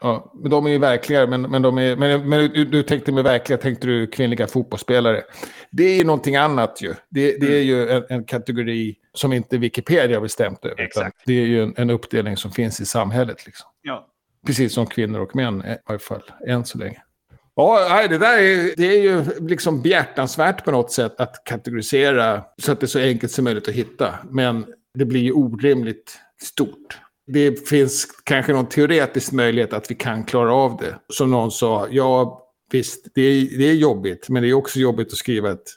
Ja, 0.00 0.32
men 0.34 0.50
de 0.50 0.66
är 0.66 0.70
ju 0.70 0.78
verkliga. 0.78 1.26
Men, 1.26 1.42
men, 1.42 1.62
de 1.62 1.78
är, 1.78 1.96
men, 1.96 2.28
men 2.28 2.52
du, 2.52 2.64
du 2.64 2.82
tänkte 2.82 3.12
med 3.12 3.24
verkliga, 3.24 3.58
tänkte 3.58 3.86
du 3.86 4.06
kvinnliga 4.06 4.46
fotbollsspelare. 4.46 5.22
Det 5.70 5.84
är 5.84 5.96
ju 5.96 6.04
någonting 6.04 6.36
annat 6.36 6.82
ju. 6.82 6.94
Det, 7.08 7.40
det 7.40 7.58
är 7.58 7.62
ju 7.62 7.90
en, 7.90 8.04
en, 8.08 8.24
kategori 8.24 8.96
som 9.12 9.32
inte 9.32 9.58
Wikipedia 9.58 10.16
har 10.16 10.22
bestämt 10.22 10.64
över. 10.64 10.82
Exakt. 10.82 11.22
Det 11.26 11.32
är 11.32 11.46
ju 11.46 11.62
en, 11.62 11.74
en, 11.76 11.90
uppdelning 11.90 12.36
som 12.36 12.50
finns 12.50 12.80
i 12.80 12.86
samhället. 12.86 13.46
Liksom. 13.46 13.70
Ja. 13.82 14.08
Precis 14.46 14.72
som 14.74 14.86
kvinnor 14.86 15.20
och 15.20 15.36
män 15.36 15.60
i 15.60 15.76
varje 15.86 15.98
fall, 15.98 16.22
än 16.46 16.64
så 16.64 16.78
länge. 16.78 17.02
Ja, 17.56 18.06
det 18.08 18.18
där 18.18 18.38
är, 18.38 18.76
det 18.76 18.86
är 18.86 19.02
ju 19.02 19.24
liksom 19.48 19.82
behjärtansvärt 19.82 20.64
på 20.64 20.70
något 20.70 20.92
sätt 20.92 21.20
att 21.20 21.44
kategorisera 21.44 22.44
så 22.62 22.72
att 22.72 22.80
det 22.80 22.86
är 22.86 22.88
så 22.88 22.98
enkelt 22.98 23.32
som 23.32 23.44
möjligt 23.44 23.68
att 23.68 23.74
hitta. 23.74 24.14
Men 24.30 24.66
det 24.94 25.04
blir 25.04 25.20
ju 25.20 25.32
orimligt 25.32 26.18
stort. 26.42 26.98
Det 27.26 27.68
finns 27.68 28.06
kanske 28.24 28.52
någon 28.52 28.66
teoretisk 28.66 29.32
möjlighet 29.32 29.72
att 29.72 29.90
vi 29.90 29.94
kan 29.94 30.24
klara 30.24 30.54
av 30.54 30.76
det. 30.76 30.98
Som 31.08 31.30
någon 31.30 31.50
sa, 31.50 31.88
ja 31.90 32.40
visst, 32.70 33.06
det 33.14 33.22
är, 33.22 33.58
det 33.58 33.64
är 33.64 33.74
jobbigt, 33.74 34.28
men 34.28 34.42
det 34.42 34.48
är 34.48 34.54
också 34.54 34.78
jobbigt 34.78 35.12
att 35.12 35.18
skriva 35.18 35.50
ett 35.50 35.70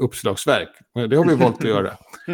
uppslagsverk. 0.00 0.68
Men 0.94 1.10
det 1.10 1.16
har 1.16 1.24
vi 1.24 1.34
valt 1.34 1.58
att 1.58 1.68
göra. 1.68 1.90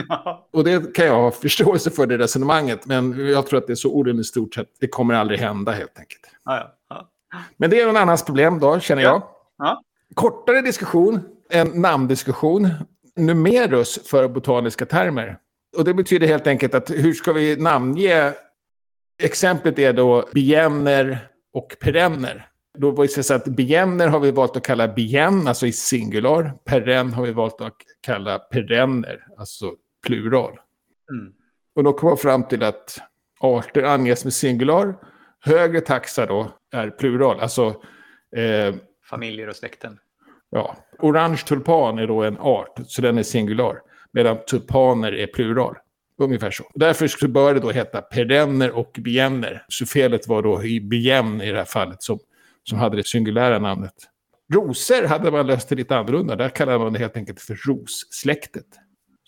Och 0.53 0.65
det 0.65 0.95
kan 0.95 1.07
jag 1.07 1.15
ha 1.15 1.31
förståelse 1.31 1.91
för 1.91 2.07
det 2.07 2.19
resonemanget, 2.19 2.87
men 2.87 3.29
jag 3.29 3.47
tror 3.47 3.59
att 3.59 3.67
det 3.67 3.73
är 3.73 3.75
så 3.75 3.93
orimligt 3.95 4.27
stort 4.27 4.55
så 4.55 4.61
att 4.61 4.69
det 4.81 4.89
kommer 4.89 5.15
aldrig 5.15 5.41
hända 5.41 5.73
helt 5.73 5.99
enkelt. 5.99 6.23
Ja, 6.45 6.77
ja. 6.89 7.11
Men 7.57 7.71
det 7.71 7.81
är 7.81 7.87
någon 7.87 7.97
annans 7.97 8.25
problem 8.25 8.59
då, 8.59 8.81
känner 8.81 9.03
jag. 9.03 9.23
Ja. 9.59 9.83
Kortare 10.15 10.61
diskussion. 10.61 11.21
en 11.51 11.69
namndiskussion. 11.69 12.69
Numerus 13.17 14.09
för 14.09 14.29
botaniska 14.29 14.87
termer. 14.87 15.39
Och 15.77 15.85
det 15.85 15.95
betyder 15.95 16.27
helt 16.27 16.47
enkelt 16.47 16.75
att 16.75 16.91
hur 16.91 17.13
ska 17.15 17.33
vi 17.33 17.57
namnge? 17.57 18.33
Exemplet 19.23 19.79
är 19.79 19.93
då 19.93 20.29
bienner 20.35 21.29
och 21.53 21.77
perenner. 21.81 22.49
Då 22.79 22.91
var 22.91 23.05
det 23.05 23.23
så 23.23 23.35
att 23.35 23.45
bienner 23.45 24.09
har 24.09 24.21
vi 24.21 24.31
valt 24.31 24.57
att 24.57 24.67
kalla 24.67 24.89
bien, 24.89 25.49
alltså 25.49 25.67
i 25.67 25.73
singular. 25.73 26.53
Perenn 26.65 27.13
har 27.13 27.23
vi 27.23 27.33
valt 27.33 27.61
att 27.61 27.77
kalla 28.01 28.39
perenner, 28.39 29.27
alltså 29.37 29.73
plural. 30.07 30.59
Mm. 31.11 31.33
Och 31.75 31.85
då 31.85 31.93
kom 31.93 32.09
man 32.09 32.19
fram 32.19 32.49
till 32.49 32.63
att 32.63 32.99
arter 33.41 33.83
anges 33.83 34.25
med 34.25 34.33
singular. 34.33 34.95
Högre 35.41 35.81
taxa 35.81 36.27
då 36.27 36.51
är 36.73 36.91
plural, 36.91 37.41
alltså 37.41 37.83
eh, 38.37 38.75
Familjer 39.11 39.49
och 39.49 39.57
släkten. 39.57 39.99
Ja, 40.51 40.77
orange 40.99 41.37
tulpan 41.47 41.99
är 41.99 42.07
då 42.07 42.23
en 42.23 42.39
art, 42.39 42.81
så 42.87 43.03
den 43.03 43.19
är 43.19 43.23
singular. 43.23 43.81
Medan 44.13 44.39
tulpaner 44.51 45.13
är 45.13 45.27
plural. 45.27 45.77
Ungefär 46.19 46.51
så. 46.51 46.71
Därför 46.75 47.09
så 47.09 47.29
bör 47.29 47.55
det 47.55 47.61
då 47.61 47.71
heta 47.71 48.03
perenner 48.03 48.71
och 48.71 48.97
bienner. 48.99 49.65
Så 49.69 49.87
felet 49.87 50.29
var 50.29 50.43
då 50.43 50.65
i 50.65 50.81
bien 50.81 51.41
i 51.41 51.51
det 51.51 51.59
här 51.59 51.65
fallet 51.65 52.03
som, 52.03 52.19
som 52.65 52.79
hade 52.79 52.97
det 52.97 53.07
singulära 53.07 53.59
namnet. 53.59 53.95
Rosor 54.53 55.07
hade 55.07 55.31
man 55.31 55.47
löst 55.47 55.69
det 55.69 55.75
lite 55.75 55.97
annorlunda. 55.97 56.37
Där 56.37 56.49
kallade 56.49 56.79
man 56.79 56.93
det 56.93 56.99
helt 56.99 57.17
enkelt 57.17 57.41
för 57.41 57.59
rossläktet. 57.69 58.67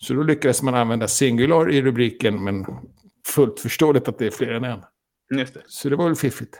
Så 0.01 0.13
då 0.13 0.23
lyckades 0.23 0.61
man 0.61 0.75
använda 0.75 1.07
singular 1.07 1.71
i 1.71 1.81
rubriken, 1.81 2.43
men 2.43 2.65
fullt 3.27 3.59
förståeligt 3.59 4.07
att 4.07 4.17
det 4.17 4.25
är 4.25 4.31
fler 4.31 4.51
än 4.51 4.63
en. 4.63 4.79
Just 5.39 5.53
det. 5.53 5.61
Så 5.67 5.89
det 5.89 5.95
var 5.95 6.05
väl 6.05 6.15
fiffigt. 6.15 6.59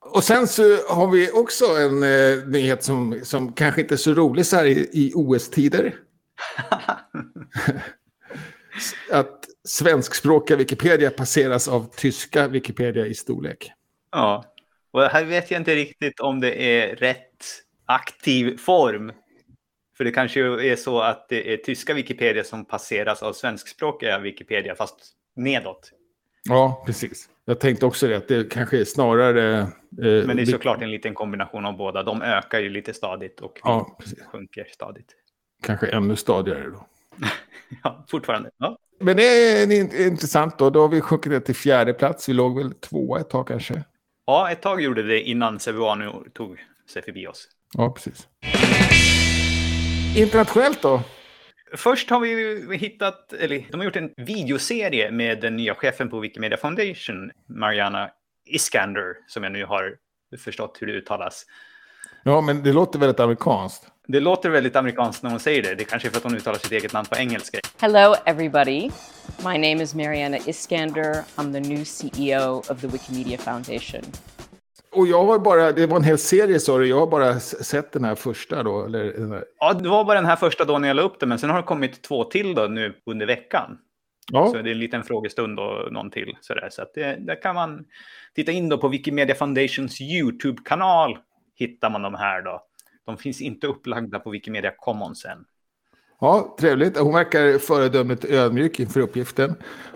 Och 0.00 0.24
sen 0.24 0.46
så 0.46 0.62
har 0.88 1.10
vi 1.10 1.30
också 1.30 1.64
en 1.64 2.02
eh, 2.02 2.46
nyhet 2.46 2.84
som, 2.84 3.20
som 3.22 3.52
kanske 3.52 3.80
inte 3.80 3.94
är 3.94 3.96
så 3.96 4.14
rolig 4.14 4.46
så 4.46 4.56
här 4.56 4.64
i, 4.64 4.88
i 4.92 5.12
OS-tider. 5.14 5.94
Att 9.12 9.39
svenskspråkiga 9.68 10.56
Wikipedia 10.56 11.10
passeras 11.10 11.68
av 11.68 11.90
tyska 11.96 12.48
Wikipedia 12.48 13.06
i 13.06 13.14
storlek. 13.14 13.72
ja. 14.12 14.44
Och 14.92 15.02
här 15.02 15.24
vet 15.24 15.50
jag 15.50 15.60
inte 15.60 15.74
riktigt 15.74 16.20
om 16.20 16.40
det 16.40 16.62
är 16.62 16.96
rätt 16.96 17.44
aktiv 17.86 18.56
form. 18.56 19.12
För 19.96 20.04
det 20.04 20.10
kanske 20.10 20.40
är 20.40 20.76
så 20.76 21.00
att 21.00 21.28
det 21.28 21.52
är 21.52 21.56
tyska 21.56 21.94
Wikipedia 21.94 22.44
som 22.44 22.64
passeras 22.64 23.22
av 23.22 23.32
svenskspråkiga 23.32 24.18
Wikipedia, 24.18 24.74
fast 24.74 24.96
nedåt. 25.36 25.90
Ja, 26.48 26.82
precis. 26.86 27.28
Jag 27.44 27.60
tänkte 27.60 27.86
också 27.86 28.08
det, 28.08 28.16
att 28.16 28.28
det 28.28 28.50
kanske 28.52 28.80
är 28.80 28.84
snarare... 28.84 29.58
Eh, 29.60 29.66
Men 29.98 30.36
det 30.36 30.42
är 30.42 30.46
såklart 30.46 30.82
en 30.82 30.90
liten 30.90 31.14
kombination 31.14 31.66
av 31.66 31.76
båda. 31.76 32.02
De 32.02 32.22
ökar 32.22 32.60
ju 32.60 32.68
lite 32.70 32.94
stadigt 32.94 33.40
och 33.40 33.60
Ja, 33.64 33.98
sjunker 34.32 34.66
stadigt. 34.72 35.12
Kanske 35.62 35.86
ännu 35.86 36.16
stadigare 36.16 36.70
då. 36.70 36.86
Ja, 37.82 38.04
fortfarande. 38.10 38.50
Ja. 38.58 38.78
Men 39.00 39.16
det 39.16 39.22
är 39.22 40.06
intressant 40.06 40.58
då. 40.58 40.70
Då 40.70 40.80
har 40.80 40.88
vi 40.88 41.00
sjunkit 41.00 41.32
ner 41.32 41.40
till 41.40 41.54
fjärde 41.54 41.92
plats. 41.92 42.28
Vi 42.28 42.32
låg 42.32 42.58
väl 42.58 42.74
tvåa 42.74 43.20
ett 43.20 43.30
tag 43.30 43.48
kanske. 43.48 43.84
ja, 44.26 44.50
ett 44.50 44.62
tag 44.62 44.80
gjorde 44.80 45.02
det 45.02 45.20
innan 45.20 45.58
Cebuano 45.60 46.24
tog 46.34 46.58
sig 46.92 47.02
förbi 47.02 47.26
oss. 47.26 47.48
Ja, 47.74 47.90
precis. 47.90 48.28
Internationellt 50.16 50.82
då? 50.82 51.02
Först 51.76 52.10
har 52.10 52.20
vi 52.20 52.76
hittat, 52.76 53.32
eller 53.32 53.66
de 53.70 53.80
har 53.80 53.84
gjort 53.84 53.96
en 53.96 54.10
videoserie 54.16 55.10
med 55.10 55.40
den 55.40 55.56
nya 55.56 55.74
chefen 55.74 56.10
på 56.10 56.20
Wikimedia 56.20 56.58
Foundation, 56.58 57.30
Mariana 57.48 58.10
Iskander, 58.46 59.14
som 59.26 59.42
jag 59.42 59.52
nu 59.52 59.64
har 59.64 59.96
förstått 60.38 60.78
hur 60.80 60.86
det 60.86 60.92
uttalas. 60.92 61.46
Ja, 62.24 62.40
men 62.40 62.62
det 62.62 62.72
låter 62.72 62.98
väldigt 62.98 63.20
amerikanskt. 63.20 63.86
Det 64.12 64.20
låter 64.20 64.50
väldigt 64.50 64.76
amerikanskt 64.76 65.22
när 65.22 65.30
hon 65.30 65.40
säger 65.40 65.62
det. 65.62 65.74
Det 65.74 65.84
kanske 65.84 66.08
är 66.08 66.10
för 66.10 66.18
att 66.18 66.24
hon 66.24 66.34
uttalar 66.34 66.58
sitt 66.58 66.72
eget 66.72 66.92
namn 66.92 67.06
på 67.10 67.16
engelska. 67.16 67.58
Hello, 67.80 68.14
everybody. 68.24 68.90
My 69.44 69.58
name 69.58 69.82
is 69.82 69.94
Mariana 69.94 70.36
Iskander. 70.46 71.14
I'm 71.36 71.52
the 71.52 71.60
new 71.60 71.84
CEO 71.84 72.58
of 72.58 72.80
the 72.80 72.86
Wikimedia 72.86 73.38
Foundation. 73.38 74.00
Och 74.92 75.06
jag 75.06 75.24
har 75.24 75.38
bara, 75.38 75.72
det 75.72 75.86
var 75.86 75.96
en 75.96 76.04
hel 76.04 76.18
serie 76.18 76.60
sa 76.60 76.78
du, 76.78 76.86
jag 76.86 77.00
har 77.00 77.06
bara 77.06 77.40
sett 77.40 77.92
den 77.92 78.04
här 78.04 78.14
första 78.14 78.62
då. 78.62 78.84
Eller, 78.84 79.44
Ja, 79.58 79.72
det 79.72 79.88
var 79.88 80.04
bara 80.04 80.20
den 80.20 80.26
här 80.26 80.36
första 80.36 80.64
dagen 80.64 80.84
jag 80.84 80.96
la 80.96 81.02
upp 81.02 81.20
det, 81.20 81.26
men 81.26 81.38
sen 81.38 81.50
har 81.50 81.56
det 81.56 81.62
kommit 81.62 82.02
två 82.02 82.24
till 82.24 82.54
då 82.54 82.62
nu 82.62 82.94
under 83.06 83.26
veckan. 83.26 83.78
ja, 84.32 84.46
Så 84.46 84.52
det 84.52 84.70
är 84.70 84.72
en 84.72 84.78
liten 84.78 85.02
frågestund 85.02 85.60
och 85.60 85.92
någon 85.92 86.10
till. 86.10 86.36
Sådär. 86.40 86.68
Så 86.70 86.82
att 86.82 86.94
det, 86.94 87.16
där 87.20 87.42
kan 87.42 87.54
man 87.54 87.84
titta 88.34 88.52
in 88.52 88.68
då 88.68 88.78
på 88.78 88.88
Wikimedia 88.88 89.34
Foundations 89.34 90.00
YouTube-kanal. 90.00 91.18
Hittar 91.56 91.90
man 91.90 92.02
de 92.02 92.14
här 92.14 92.42
då. 92.42 92.66
De 93.10 93.16
finns 93.16 93.40
inte 93.40 93.66
upplagda 93.66 94.18
på 94.18 94.30
Wikimedia 94.30 94.72
Commons 94.78 95.24
än. 95.24 95.44
ja, 96.20 96.56
trevligt. 96.60 96.98
Hon 96.98 97.14
verkar 97.14 97.58
föredömligt 97.58 98.24
ödmjuk 98.24 98.80
inför 98.80 99.00
uppgiften. 99.00 99.54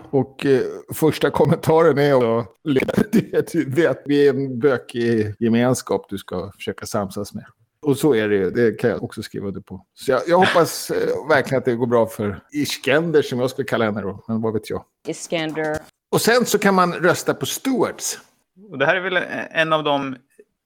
Och 0.09 0.45
eh, 0.45 0.61
första 0.93 1.29
kommentaren 1.29 1.97
är 1.97 2.11
då, 2.11 2.45
det, 3.11 3.51
du 3.51 3.69
vet, 3.69 4.01
vi 4.05 4.27
är 4.27 4.33
en 4.33 4.59
bökig 4.59 5.35
gemenskap 5.39 6.05
du 6.09 6.17
ska 6.17 6.51
försöka 6.51 6.85
samsas 6.85 7.33
med. 7.33 7.45
Och 7.81 7.97
så 7.97 8.15
är 8.15 8.29
det 8.29 8.35
ju, 8.35 8.51
det 8.51 8.79
kan 8.79 8.89
jag 8.89 9.03
också 9.03 9.23
skriva 9.23 9.47
under 9.47 9.61
på. 9.61 9.85
Så 9.93 10.11
jag, 10.11 10.21
jag 10.27 10.37
hoppas 10.37 10.91
eh, 10.91 11.27
verkligen 11.29 11.59
att 11.59 11.65
det 11.65 11.75
går 11.75 11.87
bra 11.87 12.07
för 12.07 12.39
Iskender 12.51 13.21
som 13.21 13.39
jag 13.39 13.49
skulle 13.49 13.65
kalla 13.65 13.85
henne 13.85 14.01
då, 14.01 14.23
men 14.27 14.41
vad 14.41 14.53
vet 14.53 14.69
jag. 14.69 14.83
Iskander. 15.07 15.77
Och 16.11 16.21
sen 16.21 16.45
så 16.45 16.59
kan 16.59 16.75
man 16.75 16.93
rösta 16.93 17.33
på 17.33 17.45
Stewards. 17.45 18.19
Och 18.71 18.77
det 18.77 18.85
här 18.85 18.95
är 18.95 19.01
väl 19.01 19.19
en 19.51 19.73
av 19.73 19.83
de 19.83 20.15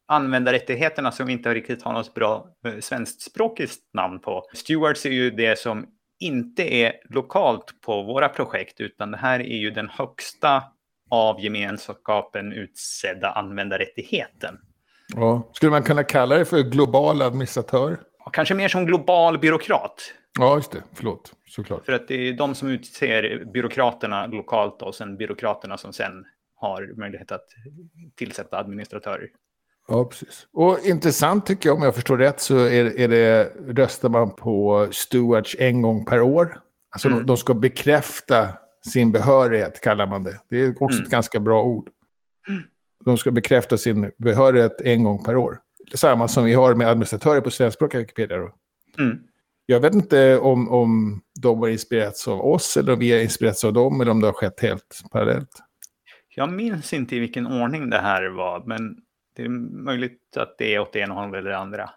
användarrättigheterna 0.09 1.11
som 1.11 1.29
inte 1.29 1.53
riktigt 1.53 1.83
har 1.83 1.93
något 1.93 2.13
bra 2.13 2.47
eh, 2.65 2.79
svensktspråkigt 2.79 3.73
namn 3.93 4.19
på. 4.19 4.43
Stewards 4.53 5.05
är 5.05 5.09
ju 5.09 5.31
det 5.31 5.59
som 5.59 5.85
inte 6.19 6.73
är 6.73 6.93
lokalt 7.09 7.81
på 7.85 8.03
våra 8.03 8.29
projekt, 8.29 8.81
utan 8.81 9.11
det 9.11 9.17
här 9.17 9.39
är 9.39 9.57
ju 9.57 9.71
den 9.71 9.89
högsta 9.89 10.63
av 11.09 11.41
gemenskapen 11.41 12.53
utsedda 12.53 13.31
användarrättigheten. 13.31 14.57
Ja. 15.15 15.49
Skulle 15.53 15.71
man 15.71 15.83
kunna 15.83 16.03
kalla 16.03 16.37
det 16.37 16.45
för 16.45 16.59
global 16.59 17.21
administratör? 17.21 17.97
Kanske 18.33 18.53
mer 18.53 18.67
som 18.67 18.85
global 18.85 19.39
byråkrat. 19.39 20.13
Ja, 20.39 20.55
just 20.55 20.71
det. 20.71 20.83
Förlåt, 20.93 21.33
såklart. 21.47 21.85
För 21.85 21.93
att 21.93 22.07
det 22.07 22.29
är 22.29 22.33
de 22.33 22.55
som 22.55 22.69
utser 22.69 23.45
byråkraterna 23.53 24.27
lokalt 24.27 24.81
och 24.81 24.95
sen 24.95 25.17
byråkraterna 25.17 25.77
som 25.77 25.93
sen 25.93 26.25
har 26.55 26.97
möjlighet 26.97 27.31
att 27.31 27.45
tillsätta 28.15 28.57
administratörer. 28.57 29.27
Ja, 29.89 30.05
precis. 30.05 30.47
Och 30.53 30.79
intressant 30.83 31.45
tycker 31.45 31.69
jag, 31.69 31.77
om 31.77 31.83
jag 31.83 31.95
förstår 31.95 32.17
rätt, 32.17 32.39
så 32.39 32.57
är, 32.57 32.99
är 32.99 33.07
det, 33.07 33.53
röstar 33.67 34.09
man 34.09 34.35
på 34.35 34.87
stewards 34.91 35.55
en 35.59 35.81
gång 35.81 36.05
per 36.05 36.21
år. 36.21 36.59
Alltså 36.91 37.07
Mm. 37.07 37.19
de, 37.19 37.25
de 37.25 37.37
ska 37.37 37.53
bekräfta 37.53 38.47
sin 38.91 39.11
behörighet, 39.11 39.81
kallar 39.81 40.07
man 40.07 40.23
det. 40.23 40.39
Det 40.49 40.61
är 40.61 40.69
också 40.83 40.97
Mm. 40.97 41.03
ett 41.05 41.11
ganska 41.11 41.39
bra 41.39 41.63
ord. 41.63 41.89
De 43.05 43.17
ska 43.17 43.31
bekräfta 43.31 43.77
sin 43.77 44.11
behörighet 44.17 44.81
en 44.81 45.03
gång 45.03 45.23
per 45.23 45.35
år. 45.37 45.59
Samma 45.95 46.27
som 46.27 46.45
vi 46.45 46.53
har 46.53 46.75
med 46.75 46.87
administratörer 46.87 47.41
på 47.41 47.51
svenskspråkiga 47.51 48.01
Wikipedia. 48.01 48.37
Mm. 48.37 49.17
Jag 49.65 49.79
vet 49.79 49.93
inte 49.93 50.39
om, 50.39 50.69
om 50.69 51.21
de 51.41 51.59
har 51.59 51.67
inspirerats 51.67 52.27
av 52.27 52.41
oss 52.45 52.77
eller 52.77 52.93
om 52.93 52.99
vi 52.99 53.11
har 53.11 53.19
inspirerats 53.19 53.63
av 53.63 53.73
dem 53.73 54.01
eller 54.01 54.11
om 54.11 54.21
det 54.21 54.27
har 54.27 54.33
skett 54.33 54.59
helt 54.59 55.01
parallellt. 55.11 55.49
Jag 56.35 56.49
minns 56.53 56.93
inte 56.93 57.15
i 57.15 57.19
vilken 57.19 57.47
ordning 57.47 57.89
det 57.89 57.97
här 57.99 58.29
var, 58.29 58.63
men 58.65 58.97
det 59.39 59.45
är 59.45 59.49
möjligt 59.83 60.37
att 60.37 60.57
det 60.57 60.75
är 60.75 60.79
åt 60.79 60.93
det 60.93 60.99
ena 60.99 61.13
hållet 61.13 61.39
eller 61.39 61.49
det 61.49 61.57
andra. 61.57 61.89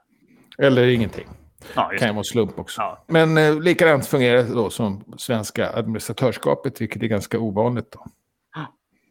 Eller 0.59 0.87
ingenting. 0.89 1.27
Ja, 1.75 1.93
kan 1.99 2.09
ju 2.09 2.15
vara 2.15 2.25
slump 2.25 2.59
också. 2.59 2.81
Ja. 2.81 3.05
Men 3.09 3.39
eh, 3.39 3.61
likadant 3.61 4.07
fungerar 4.07 4.37
det 4.43 4.55
då 4.55 4.71
som 4.71 5.15
svenska 5.19 5.71
administratörskapet, 5.73 6.81
vilket 6.81 7.03
är 7.03 7.07
ganska 7.07 7.39
ovanligt. 7.39 7.93
Då. 7.93 8.07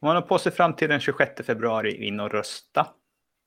Man 0.02 0.16
har 0.16 0.22
på 0.22 0.38
sig 0.38 0.52
fram 0.52 0.74
till 0.74 0.90
den 0.90 1.00
26 1.00 1.46
februari 1.46 2.08
in 2.08 2.20
och 2.20 2.32
rösta. 2.32 2.88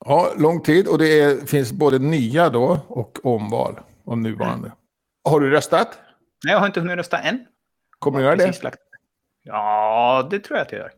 Ja, 0.07 0.33
lång 0.39 0.63
tid 0.63 0.89
och 0.89 0.99
det 0.99 1.21
är, 1.21 1.47
finns 1.47 1.73
både 1.73 1.99
nya 1.99 2.49
då 2.49 2.81
och 2.89 3.27
omval 3.27 3.81
av 4.07 4.19
nuvarande. 4.19 4.73
Har 5.29 5.41
du 5.41 5.51
röstat? 5.51 5.99
Nej, 6.45 6.53
jag 6.55 6.61
har 6.61 6.67
inte 6.67 6.81
hunnit 6.81 6.97
rösta 6.97 7.19
än. 7.19 7.47
Kommer 7.99 8.19
du 8.19 8.25
göra 8.25 8.37
det? 8.37 8.63
Lagt- 8.63 8.79
Ja, 9.43 10.29
det 10.31 10.39
tror 10.39 10.59
jag 10.59 10.65
att 10.67 10.73
jag 10.73 10.81
gör. 10.81 10.91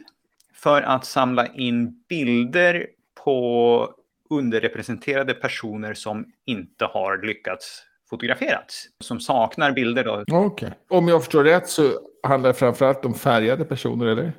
för 0.53 0.81
att 0.81 1.05
samla 1.05 1.47
in 1.47 2.03
bilder 2.09 2.87
på 3.29 3.89
underrepresenterade 4.29 5.33
personer 5.33 5.93
som 5.93 6.25
inte 6.45 6.85
har 6.85 7.27
lyckats 7.27 7.83
fotograferats. 8.09 8.85
Som 8.99 9.19
saknar 9.19 9.71
bilder 9.71 10.03
då. 10.03 10.23
Okej. 10.31 10.71
Om 10.89 11.07
jag 11.07 11.21
förstår 11.21 11.43
rätt 11.43 11.67
så 11.69 11.91
handlar 12.23 12.49
det 12.49 12.53
framförallt 12.53 13.05
om 13.05 13.13
färgade 13.13 13.65
personer, 13.65 14.05
eller? 14.05 14.33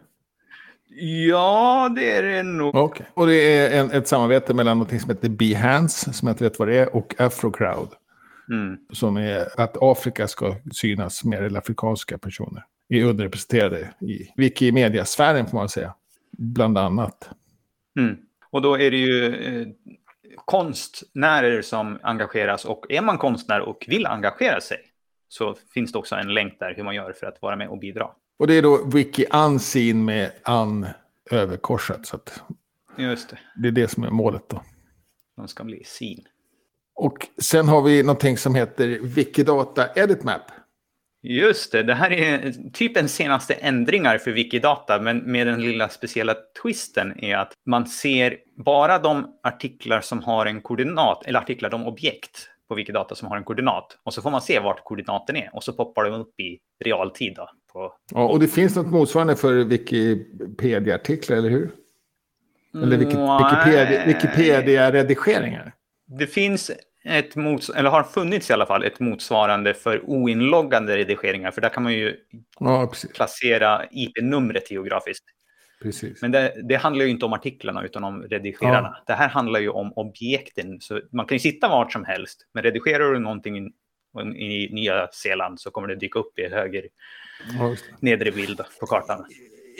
Ja, 1.28 1.92
det 1.96 2.10
är 2.10 2.22
det 2.22 2.42
nog. 2.42 2.74
Okej. 2.74 3.06
Och 3.14 3.26
det 3.26 3.34
är 3.34 3.80
en, 3.80 3.90
ett 3.90 4.08
samarbete 4.08 4.54
mellan 4.54 4.78
något 4.78 5.00
som 5.00 5.10
heter 5.10 5.28
Behance, 5.28 6.12
som 6.12 6.28
jag 6.28 6.34
inte 6.34 6.44
vet 6.44 6.58
vad 6.58 6.68
det 6.68 6.78
är, 6.78 6.96
och 6.96 7.14
Afrocrowd. 7.18 7.88
Mm. 8.50 8.78
Som 8.92 9.16
är 9.16 9.60
att 9.60 9.76
Afrika 9.80 10.28
ska 10.28 10.54
synas 10.72 11.24
mer, 11.24 11.42
eller 11.42 11.58
afrikanska 11.58 12.18
personer. 12.18 12.64
Är 12.88 13.04
underrepresenterade 13.04 13.90
i 14.00 14.32
Wikimedia-sfären 14.36 15.46
får 15.46 15.58
man 15.58 15.68
säga. 15.68 15.94
Bland 16.30 16.78
annat. 16.78 17.30
Mm. 17.98 18.16
Och 18.50 18.62
då 18.62 18.74
är 18.78 18.90
det 18.90 18.96
ju 18.96 19.34
eh, 19.34 19.68
konstnärer 20.44 21.62
som 21.62 21.98
engageras. 22.02 22.64
Och 22.64 22.86
är 22.88 23.02
man 23.02 23.18
konstnär 23.18 23.60
och 23.60 23.84
vill 23.88 24.06
engagera 24.06 24.60
sig 24.60 24.78
så 25.28 25.54
finns 25.74 25.92
det 25.92 25.98
också 25.98 26.14
en 26.14 26.34
länk 26.34 26.58
där 26.58 26.74
hur 26.76 26.82
man 26.82 26.94
gör 26.94 27.12
för 27.12 27.26
att 27.26 27.42
vara 27.42 27.56
med 27.56 27.68
och 27.68 27.78
bidra. 27.78 28.10
Och 28.38 28.46
det 28.46 28.54
är 28.54 28.62
då 28.62 28.84
Wiki 28.84 29.26
Unseen 29.32 30.04
med 30.04 30.32
an 30.42 30.86
överkorsat. 31.30 32.06
Så 32.06 32.16
att 32.16 32.42
Just 32.96 33.28
det, 33.30 33.38
det 33.56 33.68
är 33.68 33.72
det 33.72 33.88
som 33.88 34.04
är 34.04 34.10
målet 34.10 34.48
då. 34.48 34.62
de 35.36 35.48
ska 35.48 35.64
bli 35.64 35.84
sin. 35.84 36.24
Och 36.94 37.26
sen 37.38 37.68
har 37.68 37.82
vi 37.82 38.02
någonting 38.02 38.38
som 38.38 38.54
heter 38.54 38.88
Wikidata 39.02 39.88
Edit 39.94 40.24
Map. 40.24 40.42
Just 41.22 41.72
det, 41.72 41.82
det 41.82 41.94
här 41.94 42.12
är 42.12 42.52
typ 42.72 42.96
en 42.96 43.08
senaste 43.08 43.54
ändringar 43.54 44.18
för 44.18 44.30
Wikidata, 44.30 45.00
men 45.00 45.18
med 45.18 45.46
den 45.46 45.62
lilla 45.62 45.88
speciella 45.88 46.34
twisten 46.62 47.24
är 47.24 47.36
att 47.36 47.52
man 47.66 47.86
ser 47.86 48.36
bara 48.64 48.98
de 48.98 49.38
artiklar 49.42 50.00
som 50.00 50.22
har 50.22 50.46
en 50.46 50.60
koordinat, 50.60 51.26
eller 51.26 51.38
artiklar, 51.38 51.70
de 51.70 51.86
objekt 51.86 52.48
på 52.68 52.74
Wikidata 52.74 53.14
som 53.14 53.28
har 53.28 53.36
en 53.36 53.44
koordinat. 53.44 53.98
Och 54.02 54.14
så 54.14 54.22
får 54.22 54.30
man 54.30 54.40
se 54.40 54.60
vart 54.60 54.84
koordinaten 54.84 55.36
är 55.36 55.50
och 55.52 55.64
så 55.64 55.72
poppar 55.72 56.04
de 56.04 56.14
upp 56.14 56.40
i 56.40 56.58
realtid. 56.84 57.34
Då, 57.36 57.50
på, 57.72 57.94
Ja, 58.10 58.28
och 58.28 58.40
det 58.40 58.48
finns 58.48 58.76
något 58.76 58.86
motsvarande 58.86 59.36
för 59.36 59.64
Wikipedia-artiklar, 59.64 61.36
eller 61.36 61.50
hur? 61.50 61.70
Eller 62.74 62.96
Wikipedia, 62.96 64.06
Wikipedia-redigeringar. 64.06 65.72
Det 66.18 66.26
finns 66.26 66.70
ett 67.04 67.36
mots 67.36 67.70
eller 67.70 67.90
har 67.90 68.02
funnits 68.02 68.50
i 68.50 68.52
alla 68.52 68.66
fall, 68.66 68.84
ett 68.84 69.00
motsvarande 69.00 69.74
för 69.74 70.00
oinloggande 70.10 70.96
redigeringar, 70.96 71.50
för 71.50 71.60
där 71.60 71.68
kan 71.68 71.82
man 71.82 71.92
ju 71.92 72.16
Ja, 72.58 72.92
placera 73.14 73.84
IP-numret 73.90 74.70
geografiskt. 74.70 75.24
precis. 75.82 76.22
Men 76.22 76.30
det, 76.30 76.54
det 76.68 76.74
handlar 76.76 77.04
ju 77.04 77.10
inte 77.10 77.24
om 77.26 77.32
artiklarna 77.32 77.84
utan 77.84 78.04
om 78.04 78.22
redigerarna. 78.22 78.96
Det 79.06 79.12
här 79.12 79.28
handlar 79.28 79.60
ju 79.60 79.68
om 79.68 79.92
objekten. 79.92 80.80
Så 80.80 81.00
man 81.12 81.26
kan 81.26 81.34
ju 81.34 81.40
sitta 81.40 81.68
vart 81.68 81.92
som 81.92 82.04
helst, 82.04 82.46
men 82.54 82.62
redigerar 82.62 83.12
du 83.12 83.18
någonting 83.18 83.66
i, 84.36 84.68
Nya 84.72 85.08
Zeeland 85.12 85.60
så 85.60 85.70
kommer 85.70 85.88
det 85.88 85.96
dyka 85.96 86.18
upp 86.18 86.38
i 86.38 86.48
höger 86.48 86.84
Ja, 87.58 87.74
nedre 88.00 88.32
bild 88.32 88.60
på 88.80 88.86
kartan. 88.86 89.24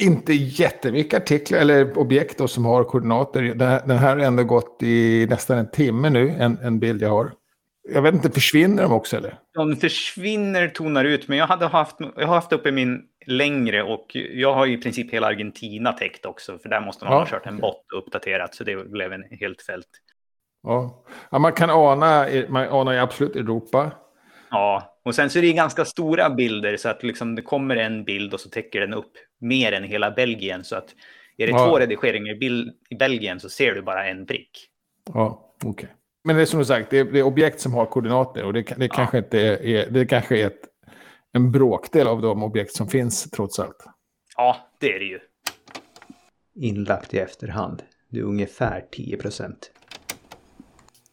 Inte 0.01 0.33
jättemycket 0.33 1.23
artiklar 1.23 1.59
eller 1.59 1.99
objekt 1.99 2.39
då, 2.39 2.49
som 2.49 2.65
har 2.65 2.85
koordinater. 2.85 3.43
Den 3.87 3.99
här, 3.99 4.17
har 4.17 4.19
ändå 4.19 4.45
gått 4.45 4.83
i 4.83 5.27
nästan 5.31 5.59
en 5.59 5.71
timme 5.71 6.11
nu, 6.11 6.29
en, 6.29 6.59
en 6.59 6.79
bild 6.79 7.03
jag 7.03 7.11
har. 7.11 7.33
Jag 7.93 8.03
vet 8.03 8.15
inte, 8.15 8.31
försvinner 8.31 8.83
de 8.83 8.93
också 8.93 9.17
eller? 9.17 9.39
De 9.55 9.77
försvinner, 9.77 10.69
tonar 10.69 11.05
ut, 11.05 11.29
men 11.29 11.39
jag, 11.39 11.47
hade 11.47 11.67
haft, 11.67 11.97
jag 12.17 12.27
har 12.27 12.35
haft 12.35 12.53
uppe 12.53 12.73
min 12.73 13.03
längre 13.27 13.83
och 13.83 14.07
jag 14.15 14.55
har 14.55 14.67
i 14.67 14.77
princip 14.77 15.13
hela 15.13 15.27
Argentina 15.27 15.93
täckt 15.93 16.27
också, 16.27 16.59
för 16.59 16.69
där 16.69 16.81
måste 16.81 17.05
man 17.05 17.15
Ja, 17.15 17.19
ha 17.19 17.27
kört 17.27 17.47
en 17.47 17.59
bot 17.59 17.93
och 17.93 17.99
uppdaterat, 17.99 18.55
så 18.55 18.65
det 18.65 18.91
blev 18.91 19.13
en 19.13 19.25
helt 19.41 19.63
fält. 19.63 19.89
Ja. 20.63 21.05
ja 21.31 21.39
man 21.39 21.53
kan 21.53 21.71
ana, 21.71 22.27
man 22.49 22.69
anar 22.69 22.93
ju 22.93 22.99
absolut 22.99 23.37
Europa. 23.37 23.91
Ja, 24.51 24.90
och 25.03 25.15
sen 25.15 25.31
så 25.31 25.39
är 25.39 25.43
det 25.43 25.53
ganska 25.53 25.85
stora 25.85 26.31
bilder 26.31 26.77
så 26.77 26.89
att 26.89 27.03
liksom 27.03 27.35
det 27.35 27.43
kommer 27.43 27.77
en 27.77 28.05
bild 28.05 28.35
och 28.35 28.41
så 28.41 28.49
täcker 28.49 28.81
den 28.81 28.95
upp 28.95 29.13
mer 29.41 29.73
än 29.73 29.85
hela 29.85 30.11
Belgien. 30.11 30.65
Så 30.65 30.77
att 30.77 30.95
är 31.37 31.47
det 31.47 31.53
Ja. 31.53 31.67
två 31.67 31.79
redigeringar 31.79 32.43
i, 32.91 32.95
Belgien 32.99 33.41
så 33.41 33.49
ser 33.49 33.75
du 33.75 33.83
bara 33.83 34.09
en 34.09 34.27
prick. 34.27 34.51
Ja, 35.15 35.55
okej. 35.65 35.89
Men 36.25 36.37
det 36.37 36.43
är 36.43 36.47
som 36.47 36.59
du 36.59 36.65
sagt, 36.65 36.91
det 36.91 36.99
är, 36.99 37.05
det 37.05 37.19
är 37.19 37.23
objekt 37.23 37.61
som 37.61 37.75
har 37.75 37.87
koordinater 37.87 38.45
och 38.45 38.53
det, 38.53 38.63
det 38.77 38.89
kanske 38.89 39.19
inte 39.19 39.41
är, 39.41 39.67
är, 39.67 39.91
det 39.91 40.07
kanske 40.07 40.39
är 40.39 40.47
ett, 40.47 40.61
en 41.33 41.53
bråkdel 41.53 42.07
av 42.07 42.23
de 42.23 42.43
objekt 42.43 42.73
som 42.75 42.89
finns 42.89 43.31
trots 43.31 43.59
allt. 43.59 43.85
Ja, 44.37 44.57
det 44.81 44.95
är 44.95 44.99
det 44.99 45.05
ju. 45.05 45.19
Inlagt 46.55 47.15
i 47.15 47.19
efterhand. 47.19 47.83
Det 48.09 48.19
är 48.19 48.25
ungefär 48.25 48.85
10 48.93 49.17
procent. 49.17 49.71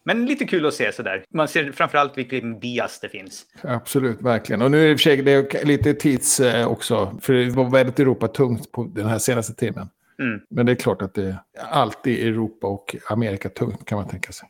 Men 0.08 0.26
lite 0.26 0.46
kul 0.46 0.66
att 0.66 0.74
se 0.74 0.92
sådär. 0.92 1.24
Man 1.34 1.48
ser 1.48 1.72
framförallt 1.72 2.18
vilken 2.18 2.60
bias 2.60 3.00
det 3.00 3.10
finns. 3.10 3.46
Absolut, 3.62 4.22
verkligen. 4.22 4.62
Och 4.62 4.72
nu 4.72 4.78
är 4.78 4.84
det 4.84 4.92
i 4.92 4.94
och 4.96 5.52
för 5.52 5.60
det 5.60 5.64
lite 5.64 5.94
tids 5.94 6.40
eh, 6.40 6.68
också, 6.68 7.18
för 7.22 7.34
det 7.34 7.50
var 7.50 7.70
väldigt 7.70 8.00
Europa-tungt 8.00 8.72
på 8.72 8.84
den 8.84 9.06
här 9.06 9.18
senaste 9.18 9.54
timmen. 9.54 9.90
Mm. 10.20 10.40
Men 10.50 10.66
det 10.66 10.72
är 10.72 10.76
klart 10.76 11.02
att 11.02 11.14
det 11.14 11.24
är 11.24 11.38
alltid 11.72 12.28
Europa 12.28 12.68
och 12.68 12.96
Amerika 13.10 13.50
tungt 13.50 13.86
kan 13.86 13.98
man 13.98 14.08
tänka 14.08 14.32
sig. 14.32 14.50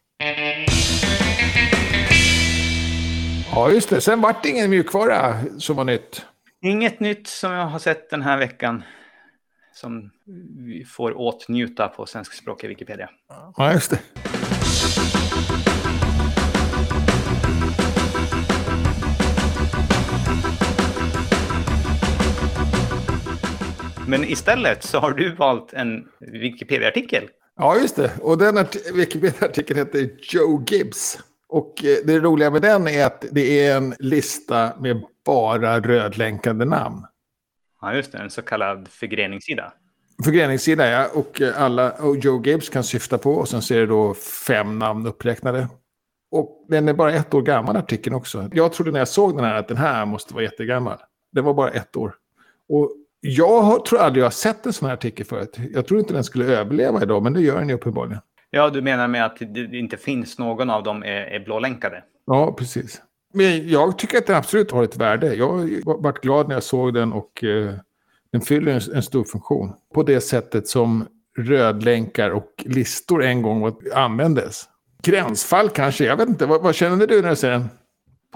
Ja, 3.51 3.71
just 3.71 3.89
det. 3.89 4.01
Sen 4.01 4.21
vart 4.21 4.43
det 4.43 4.49
ingen 4.49 4.69
mjukvara 4.69 5.35
som 5.57 5.75
var 5.75 5.83
nytt. 5.83 6.25
Inget 6.61 6.99
nytt 6.99 7.27
som 7.27 7.51
jag 7.51 7.65
har 7.65 7.79
sett 7.79 8.09
den 8.09 8.21
här 8.21 8.37
veckan 8.37 8.83
som 9.73 10.11
vi 10.57 10.85
får 10.85 11.17
åtnjuta 11.17 11.87
på 11.87 12.05
svenskspråkiga 12.05 12.69
Wikipedia. 12.69 13.09
Ja, 13.57 13.73
just 13.73 13.91
det. 13.91 13.99
Men 24.07 24.23
istället 24.23 24.83
så 24.83 24.99
har 24.99 25.11
du 25.11 25.35
valt 25.35 25.73
en 25.73 26.07
Wikipedia-artikel. 26.19 27.29
Ja, 27.57 27.77
just 27.77 27.95
det. 27.95 28.11
Och 28.21 28.37
den 28.37 28.57
art- 28.57 28.91
Wikipedia-artikeln 28.93 29.79
heter 29.79 30.09
Joe 30.21 30.63
Gibbs. 30.67 31.19
Och 31.49 31.85
eh, 31.85 31.97
det 32.05 32.19
roliga 32.19 32.51
med 32.51 32.61
den 32.61 32.87
är 32.87 33.05
att 33.05 33.25
det 33.31 33.67
är 33.67 33.77
en 33.77 33.95
lista 33.99 34.71
med 34.79 35.03
bara 35.25 35.79
rödlänkande 35.79 36.65
namn. 36.65 37.05
Ja, 37.81 37.93
just 37.93 38.11
det. 38.11 38.17
En 38.17 38.29
så 38.29 38.41
kallad 38.41 38.87
förgreningssida. 38.87 39.73
Förgreningssida, 40.23 40.89
ja. 40.89 41.07
Och, 41.13 41.41
eh, 41.41 41.61
alla, 41.61 41.91
och 41.91 42.17
Joe 42.17 42.43
Gibbs 42.45 42.69
kan 42.69 42.83
syfta 42.83 43.17
på. 43.17 43.31
Och 43.31 43.47
sen 43.49 43.61
ser 43.61 43.79
det 43.79 43.85
då 43.85 44.13
fem 44.47 44.79
namn 44.79 45.07
uppräknade. 45.07 45.67
Och 46.31 46.65
den 46.69 46.87
är 46.87 46.93
bara 46.93 47.13
ett 47.13 47.33
år 47.33 47.41
gammal, 47.41 47.77
artikeln 47.77 48.15
också. 48.15 48.49
Jag 48.53 48.73
trodde 48.73 48.91
när 48.91 48.99
jag 48.99 49.07
såg 49.07 49.35
den 49.35 49.45
här 49.45 49.55
att 49.55 49.67
den 49.67 49.77
här 49.77 50.05
måste 50.05 50.33
vara 50.33 50.43
jättegammal. 50.43 50.97
Den 51.31 51.43
var 51.43 51.53
bara 51.53 51.69
ett 51.71 51.95
år. 51.95 52.15
Och 52.69 52.91
jag 53.19 53.85
tror 53.85 53.99
aldrig 53.99 54.21
jag 54.21 54.25
har 54.25 54.31
sett 54.31 54.65
en 54.65 54.73
sån 54.73 54.87
här 54.87 54.93
artikel 54.93 55.25
förut. 55.25 55.57
Jag 55.73 55.87
tror 55.87 55.99
inte 55.99 56.13
den 56.13 56.23
skulle 56.23 56.45
överleva 56.45 57.01
idag, 57.01 57.23
men 57.23 57.33
det 57.33 57.41
gör 57.41 57.59
den 57.59 57.69
ju 57.69 57.75
uppenbarligen. 57.75 58.21
Ja, 58.49 58.69
du 58.69 58.81
menar 58.81 59.07
med 59.07 59.25
att 59.25 59.37
det 59.39 59.77
inte 59.77 59.97
finns 59.97 60.39
någon 60.39 60.69
av 60.69 60.83
dem 60.83 61.03
är, 61.03 61.21
är 61.21 61.39
blålänkade? 61.39 62.03
Ja, 62.25 62.53
precis. 62.53 63.01
Men 63.33 63.69
jag 63.69 63.97
tycker 63.97 64.17
att 64.17 64.27
den 64.27 64.35
absolut 64.35 64.71
har 64.71 64.83
ett 64.83 64.97
värde. 64.97 65.35
Jag 65.35 65.69
varit 65.85 66.21
glad 66.21 66.47
när 66.47 66.55
jag 66.55 66.63
såg 66.63 66.93
den 66.93 67.13
och 67.13 67.43
eh, 67.43 67.73
den 68.31 68.41
fyller 68.41 68.71
en, 68.71 68.95
en 68.95 69.03
stor 69.03 69.23
funktion. 69.23 69.73
På 69.93 70.03
det 70.03 70.21
sättet 70.21 70.67
som 70.67 71.07
rödlänkar 71.37 72.29
och 72.29 72.51
listor 72.65 73.23
en 73.23 73.41
gång 73.41 73.75
användes. 73.93 74.65
Gränsfall 75.03 75.69
kanske, 75.69 76.05
jag 76.05 76.17
vet 76.17 76.29
inte. 76.29 76.45
Vad, 76.45 76.61
vad 76.61 76.75
känner 76.75 77.07
du 77.07 77.21
när 77.21 77.29
du 77.29 77.35
ser 77.35 77.51
den? 77.51 77.69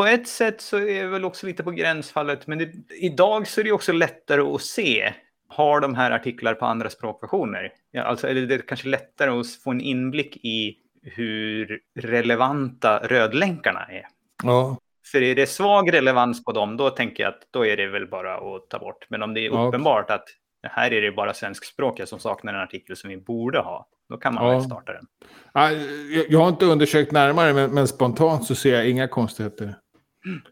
På 0.01 0.05
ett 0.07 0.27
sätt 0.27 0.61
så 0.61 0.77
är 0.77 1.01
det 1.03 1.07
väl 1.09 1.25
också 1.25 1.47
lite 1.47 1.63
på 1.63 1.71
gränsfallet, 1.71 2.47
men 2.47 2.57
det, 2.57 2.71
idag 3.01 3.47
så 3.47 3.59
är 3.59 3.63
det 3.63 3.71
också 3.71 3.91
lättare 3.91 4.41
att 4.41 4.61
se. 4.61 5.13
Har 5.47 5.79
de 5.79 5.95
här 5.95 6.11
artiklar 6.11 6.53
på 6.53 6.65
andra 6.65 6.89
språkversioner? 6.89 7.71
Ja, 7.91 8.03
alltså, 8.03 8.27
eller 8.27 8.41
det 8.41 8.55
är 8.55 8.59
kanske 8.59 8.87
lättare 8.87 9.29
att 9.29 9.47
få 9.63 9.71
en 9.71 9.81
inblick 9.81 10.37
i 10.37 10.75
hur 11.03 11.79
relevanta 11.99 12.97
rödlänkarna 13.07 13.79
är. 13.89 14.05
Ja, 14.43 14.77
För 15.11 15.21
är 15.21 15.35
det 15.35 15.47
svag 15.47 15.93
relevans 15.93 16.43
på 16.43 16.51
dem, 16.51 16.77
då 16.77 16.89
tänker 16.89 17.23
jag 17.23 17.29
att 17.33 17.41
då 17.51 17.65
är 17.65 17.77
det 17.77 17.87
väl 17.87 18.07
bara 18.07 18.35
att 18.35 18.69
ta 18.69 18.79
bort. 18.79 19.05
Men 19.09 19.23
om 19.23 19.33
det 19.33 19.41
är 19.41 19.45
Ja. 19.51 19.67
uppenbart 19.67 20.09
att 20.11 20.25
här 20.63 20.93
är 20.93 21.01
det 21.01 21.11
bara 21.11 21.33
svenskspråkiga 21.33 22.05
som 22.05 22.19
saknar 22.19 22.53
en 22.53 22.59
artikel 22.59 22.95
som 22.95 23.09
vi 23.09 23.17
borde 23.17 23.59
ha, 23.59 23.87
då 24.09 24.17
kan 24.17 24.33
man 24.33 24.45
Ja. 24.47 24.51
väl 24.51 24.61
starta 24.63 24.93
den. 24.93 25.05
Ja, 25.53 25.71
jag, 25.71 26.25
jag 26.29 26.39
har 26.39 26.49
inte 26.49 26.65
undersökt 26.65 27.11
närmare, 27.11 27.53
men, 27.53 27.71
men 27.73 27.87
spontant 27.87 28.45
så 28.45 28.55
ser 28.55 28.73
jag 28.75 28.89
inga 28.89 29.07
konstigheter. 29.07 29.75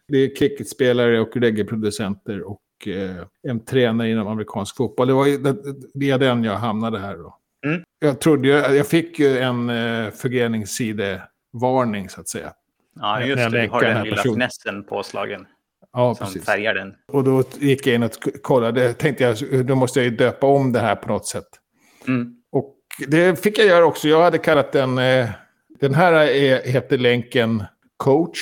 Det 0.08 0.18
är 0.18 0.36
cricketspelare 0.36 1.20
och 1.20 1.38
reggaeproducenter 1.38 2.42
och 2.50 2.62
eh, 2.88 3.26
en 3.48 3.66
tränare 3.66 4.10
inom 4.10 4.28
amerikansk 4.28 4.76
fotboll. 4.76 5.08
Det 5.08 5.14
var 5.14 5.26
ju 5.26 5.38
det, 5.38 5.56
det 5.94 6.12
är 6.12 6.18
den 6.18 6.44
jag 6.44 6.56
hamnade 6.56 7.00
här 7.00 7.18
då. 7.18 7.36
Mm. 7.66 7.82
Jag 8.00 8.20
trodde 8.20 8.48
ju, 8.48 8.54
jag 8.54 8.88
fick 8.88 9.20
ju 9.20 9.38
en 9.38 9.70
eh, 9.70 10.12
förgreningssidevarning 10.12 12.10
så 12.10 12.22
att 12.22 12.28
säga. 12.30 12.54
Ja, 12.96 13.22
just 13.22 13.42
jag 13.42 13.52
det. 13.52 13.62
Du 13.62 13.70
har 13.70 13.82
den 13.82 13.96
den 13.96 14.04
lilla 14.04 14.16
personen. 14.16 14.34
finessen 14.34 14.84
påslagen 14.84 15.46
Ja, 15.94 16.16
som 16.16 16.26
precis. 16.28 16.46
färgar 16.46 16.74
den. 16.74 16.96
Och 17.12 17.24
då 17.24 17.44
gick 17.60 17.88
jag 17.88 17.96
in 17.96 18.04
och 18.04 18.12
kollade. 18.42 18.94
Tänkte 18.94 19.24
jag, 19.24 19.66
då 19.66 19.76
måste 19.76 20.00
jag 20.00 20.06
ju 20.06 20.16
döpa 20.16 20.48
om 20.48 20.72
det 20.72 20.80
här 20.80 20.96
på 20.96 21.08
något 21.08 21.26
sätt. 21.28 21.48
Mm. 22.08 22.36
Och 22.52 22.76
det 23.08 23.44
fick 23.44 23.60
jag 23.60 23.68
göra 23.68 23.86
också. 23.86 24.08
Jag 24.08 24.22
hade 24.22 24.38
kallat 24.38 24.72
den... 24.72 24.98
Eh, 24.98 25.30
den 25.80 25.94
här 25.94 26.14
är, 26.14 26.62
heter 26.72 26.98
länken 26.98 27.64
coach. 27.98 28.40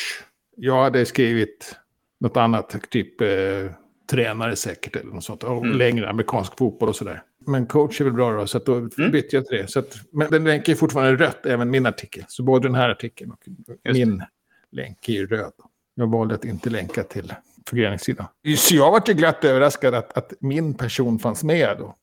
Jag 0.60 0.84
hade 0.84 1.06
skrivit 1.06 1.76
något 2.20 2.38
annat, 2.38 2.76
typ 2.90 3.22
eh, 3.22 3.28
tränare 4.12 4.56
säkert 4.56 4.96
eller 4.96 5.12
något 5.14 5.24
sånt. 5.24 5.44
Och 5.44 5.66
Mm. 5.66 5.78
längre 5.78 6.10
amerikansk 6.10 6.58
fotboll 6.58 6.90
och 6.90 6.96
sådär. 6.96 7.22
Men 7.46 7.66
coach 7.66 8.02
är 8.02 8.06
väl 8.06 8.14
bra 8.14 8.32
då, 8.32 8.48
så 8.48 8.58
att 8.58 8.66
då 8.66 8.74
Mm. 8.76 9.12
bytte 9.12 9.36
jag 9.36 9.46
till 9.46 9.58
det. 9.58 9.68
Så 9.68 9.80
att, 9.80 9.96
men 10.12 10.32
den 10.32 10.44
länkar 10.44 10.74
ju 10.74 10.78
fortfarande 10.78 11.26
rött, 11.26 11.46
även 11.46 11.70
min 11.70 11.86
artikel. 11.86 12.24
Så 12.28 12.44
både 12.44 12.68
den 12.68 12.76
här 12.76 12.90
artikeln 12.90 13.32
och 13.32 13.40
det. 13.84 13.94
min 13.94 14.24
länk 14.72 15.10
är 15.10 15.14
ju 15.14 15.28
röd. 15.28 15.52
Jag 15.96 16.08
valde 16.12 16.36
att 16.36 16.46
inte 16.46 16.70
länka 16.70 17.04
till 17.04 17.34
förgreningssidan. 17.70 18.26
Så 18.58 18.76
jag 18.76 18.92
var 18.92 19.04
ju 19.08 19.14
glatt 19.14 19.44
överraskad 19.46 19.94
att, 19.96 20.18
att 20.18 20.34
min 20.40 20.74
person 20.74 21.20
fanns 21.20 21.44
med 21.44 21.76
då. 21.80 21.96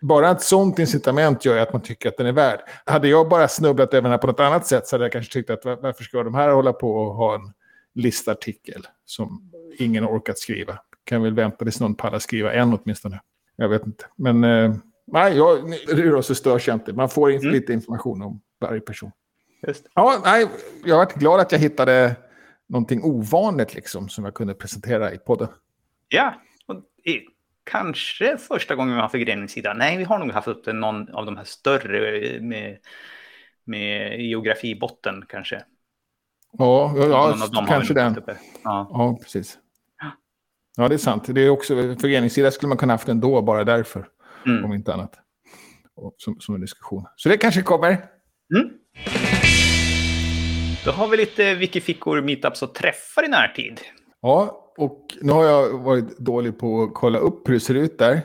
Bara 0.00 0.30
ett 0.30 0.42
sånt 0.42 0.78
incitament 0.78 1.44
gör 1.44 1.56
att 1.56 1.72
man 1.72 1.82
tycker 1.82 2.08
att 2.08 2.16
den 2.16 2.26
är 2.26 2.32
värd. 2.32 2.60
Hade 2.86 3.08
jag 3.08 3.28
bara 3.28 3.48
snubblat 3.48 3.94
över 3.94 4.02
den 4.02 4.10
här 4.10 4.18
på 4.18 4.26
något 4.26 4.40
annat 4.40 4.66
sätt 4.66 4.86
så 4.86 4.94
hade 4.96 5.04
jag 5.04 5.12
kanske 5.12 5.32
tyckt 5.32 5.50
att 5.50 5.64
var- 5.64 5.76
varför 5.76 6.04
ska 6.04 6.22
de 6.22 6.34
här 6.34 6.48
hålla 6.48 6.72
på 6.72 6.90
och 6.96 7.14
ha 7.14 7.34
en 7.34 7.52
listartikel 7.94 8.86
som 9.04 9.52
ingen 9.78 10.04
orkat 10.04 10.38
skriva. 10.38 10.78
Kan 11.04 11.22
väl 11.22 11.34
vänta 11.34 11.64
tills 11.64 11.80
någon 11.80 11.94
pallar 11.94 12.18
skriva 12.18 12.52
en 12.52 12.78
åtminstone. 12.82 13.20
Jag 13.56 13.68
vet 13.68 13.86
inte. 13.86 14.04
Men 14.16 14.44
eh, 14.44 14.74
nej, 15.06 15.36
jag, 15.36 15.74
Rudolf 15.88 16.26
så 16.26 16.34
störs 16.34 16.68
jag 16.68 16.76
inte. 16.76 16.92
Man 16.92 17.08
får 17.08 17.30
in 17.30 17.40
Mm. 17.40 17.52
lite 17.52 17.72
information 17.72 18.22
om 18.22 18.40
varje 18.60 18.80
person. 18.80 19.10
Just. 19.66 19.86
Ja, 19.94 20.20
nej, 20.24 20.46
jag 20.84 20.96
varit 20.96 21.14
glad 21.14 21.40
att 21.40 21.52
jag 21.52 21.58
hittade 21.58 22.16
någonting 22.68 23.02
ovanligt 23.04 23.74
liksom 23.74 24.08
som 24.08 24.24
jag 24.24 24.34
kunde 24.34 24.54
presentera 24.54 25.12
i 25.12 25.18
podden. 25.18 25.48
Ja, 26.08 26.34
kanske 27.64 28.36
första 28.38 28.74
gången 28.74 28.94
vi 28.94 29.00
har 29.00 29.08
förgreningssida. 29.08 29.74
Nej, 29.74 29.96
vi 29.96 30.04
har 30.04 30.18
nog 30.18 30.30
haft 30.30 30.48
upp 30.48 30.66
någon 30.66 31.08
av 31.14 31.26
de 31.26 31.36
här 31.36 31.44
större 31.44 32.18
eh, 32.18 32.40
med, 32.40 32.78
med 33.64 34.20
geografibotten 34.20 35.24
kanske. 35.28 35.64
Ja, 36.58 36.94
ja, 36.96 37.36
har 37.52 37.66
kanske 37.66 37.94
den. 37.94 38.16
Ja. 38.64 38.88
Ja, 38.92 39.18
precis. 39.22 39.58
Ja, 40.76 40.88
det 40.88 40.94
är 40.94 40.98
sant. 40.98 41.24
Det 41.28 41.40
är 41.40 41.50
också, 41.50 41.74
föreningssida 41.74 42.50
skulle 42.50 42.68
man 42.68 42.78
kunna 42.78 42.92
haft 42.92 43.08
ändå, 43.08 43.42
bara 43.42 43.64
därför, 43.64 44.08
Mm. 44.46 44.64
om 44.64 44.72
inte 44.72 44.94
annat. 44.94 45.14
Som, 46.16 46.40
som 46.40 46.54
en 46.54 46.60
diskussion. 46.60 47.06
Så 47.16 47.28
det 47.28 47.36
kanske 47.36 47.62
kommer. 47.62 47.88
Mm. 48.56 48.70
Då 50.84 50.90
har 50.90 51.08
vi 51.08 51.16
lite 51.16 51.54
wikifickor, 51.54 52.20
meetups 52.22 52.62
och 52.62 52.74
träffar 52.74 53.24
i 53.24 53.28
närtid. 53.28 53.80
Ja, 54.22 54.58
och 54.78 55.06
nu 55.20 55.32
har 55.32 55.44
jag 55.44 55.78
varit 55.78 56.18
dålig 56.18 56.58
på 56.58 56.82
att 56.82 56.94
kolla 56.94 57.18
upp 57.18 57.48
hur 57.48 57.54
det 57.54 57.60
ser 57.60 57.74
ut 57.74 57.98
där. 57.98 58.20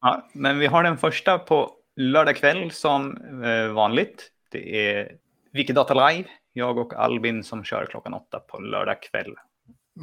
Ja, 0.00 0.28
men 0.34 0.58
vi 0.58 0.66
har 0.66 0.82
den 0.82 0.96
första 0.96 1.38
på 1.38 1.70
lördag 1.96 2.36
kväll 2.36 2.70
som 2.70 3.16
eh, 3.44 3.72
vanligt. 3.72 4.28
Det 4.52 4.88
är 4.90 5.08
Wikidata 5.52 6.08
Live, 6.08 6.28
jag 6.52 6.78
och 6.78 6.94
Albin 6.94 7.44
som 7.44 7.64
kör 7.64 7.86
klockan 7.86 8.14
åtta 8.14 8.40
på 8.40 8.58
lördag 8.58 9.02
kväll. 9.02 9.34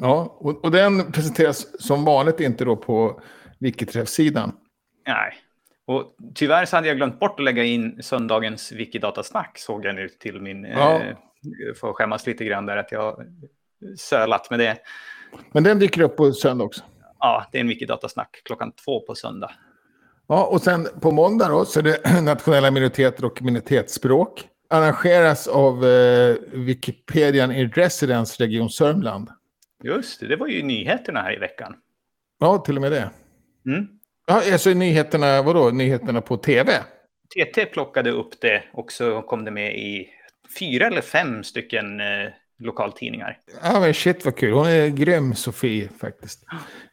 Ja, 0.00 0.36
och, 0.38 0.64
och 0.64 0.70
den 0.70 1.12
presenteras 1.12 1.86
som 1.86 2.04
vanligt 2.04 2.40
inte 2.40 2.64
då 2.64 2.76
på 2.76 3.20
Wikiträff-sidan. 3.58 4.52
Nej. 5.06 5.34
Och 5.86 6.16
tyvärr 6.34 6.64
så 6.64 6.76
hade 6.76 6.88
jag 6.88 6.96
glömt 6.96 7.20
bort 7.20 7.40
att 7.40 7.44
lägga 7.44 7.64
in 7.64 8.02
söndagens 8.02 8.72
Wikidata-snack, 8.72 9.58
såg 9.58 9.84
jag 9.84 9.94
nu 9.94 10.08
till 10.08 10.40
min... 10.40 10.64
Ja. 10.64 11.00
Eh, 11.00 11.16
får 11.80 11.92
skämmas 11.92 12.26
lite 12.26 12.44
grann 12.44 12.66
där 12.66 12.76
att 12.76 12.92
jag 12.92 13.24
sölat 13.98 14.50
med 14.50 14.58
det. 14.58 14.78
Men 15.52 15.64
den 15.64 15.78
dyker 15.78 16.00
upp 16.00 16.16
på 16.16 16.32
söndag 16.32 16.64
också. 16.64 16.82
Ja, 17.18 17.46
det 17.52 17.58
är 17.58 17.60
en 17.60 17.68
Wikidata-snack 17.68 18.40
klockan 18.44 18.72
två 18.72 19.00
på 19.00 19.14
söndag. 19.14 19.50
Ja, 20.26 20.46
och 20.46 20.62
sen 20.62 20.88
på 21.00 21.10
måndag 21.10 21.48
då 21.48 21.64
så 21.64 21.78
är 21.78 21.82
det 21.82 22.20
nationella 22.22 22.70
minoriteter 22.70 23.24
och 23.24 23.42
minoritetsspråk. 23.42 24.48
Arrangeras 24.70 25.46
av 25.46 25.84
eh, 25.86 26.36
Wikipedian 26.52 27.52
i 27.52 27.66
Residence 27.66 28.44
Region 28.44 28.70
Sörmland. 28.70 29.28
Just 29.84 30.20
det, 30.20 30.26
det 30.26 30.36
var 30.36 30.46
ju 30.46 30.62
nyheterna 30.62 31.22
här 31.22 31.36
i 31.36 31.38
veckan. 31.38 31.74
Ja, 32.40 32.58
till 32.58 32.76
och 32.76 32.82
med 32.82 32.92
det. 32.92 33.10
Mm. 33.66 33.88
Ja, 34.26 34.42
alltså 34.52 34.70
nyheterna, 34.70 35.42
vadå? 35.42 35.70
Nyheterna 35.70 36.20
på 36.20 36.36
tv? 36.36 36.72
TT 37.34 37.66
plockade 37.66 38.10
upp 38.10 38.40
det 38.40 38.62
och 38.72 38.92
så 38.92 39.22
kom 39.22 39.44
det 39.44 39.50
med 39.50 39.78
i 39.78 40.08
fyra 40.58 40.86
eller 40.86 41.00
fem 41.00 41.44
stycken 41.44 42.00
eh, 42.00 42.30
lokaltidningar. 42.58 43.38
Ja, 43.62 43.80
men 43.80 43.94
shit 43.94 44.24
vad 44.24 44.36
kul. 44.36 44.52
Hon 44.52 44.66
är 44.66 44.88
grym, 44.88 45.34
Sofie, 45.34 45.88
faktiskt. 46.00 46.44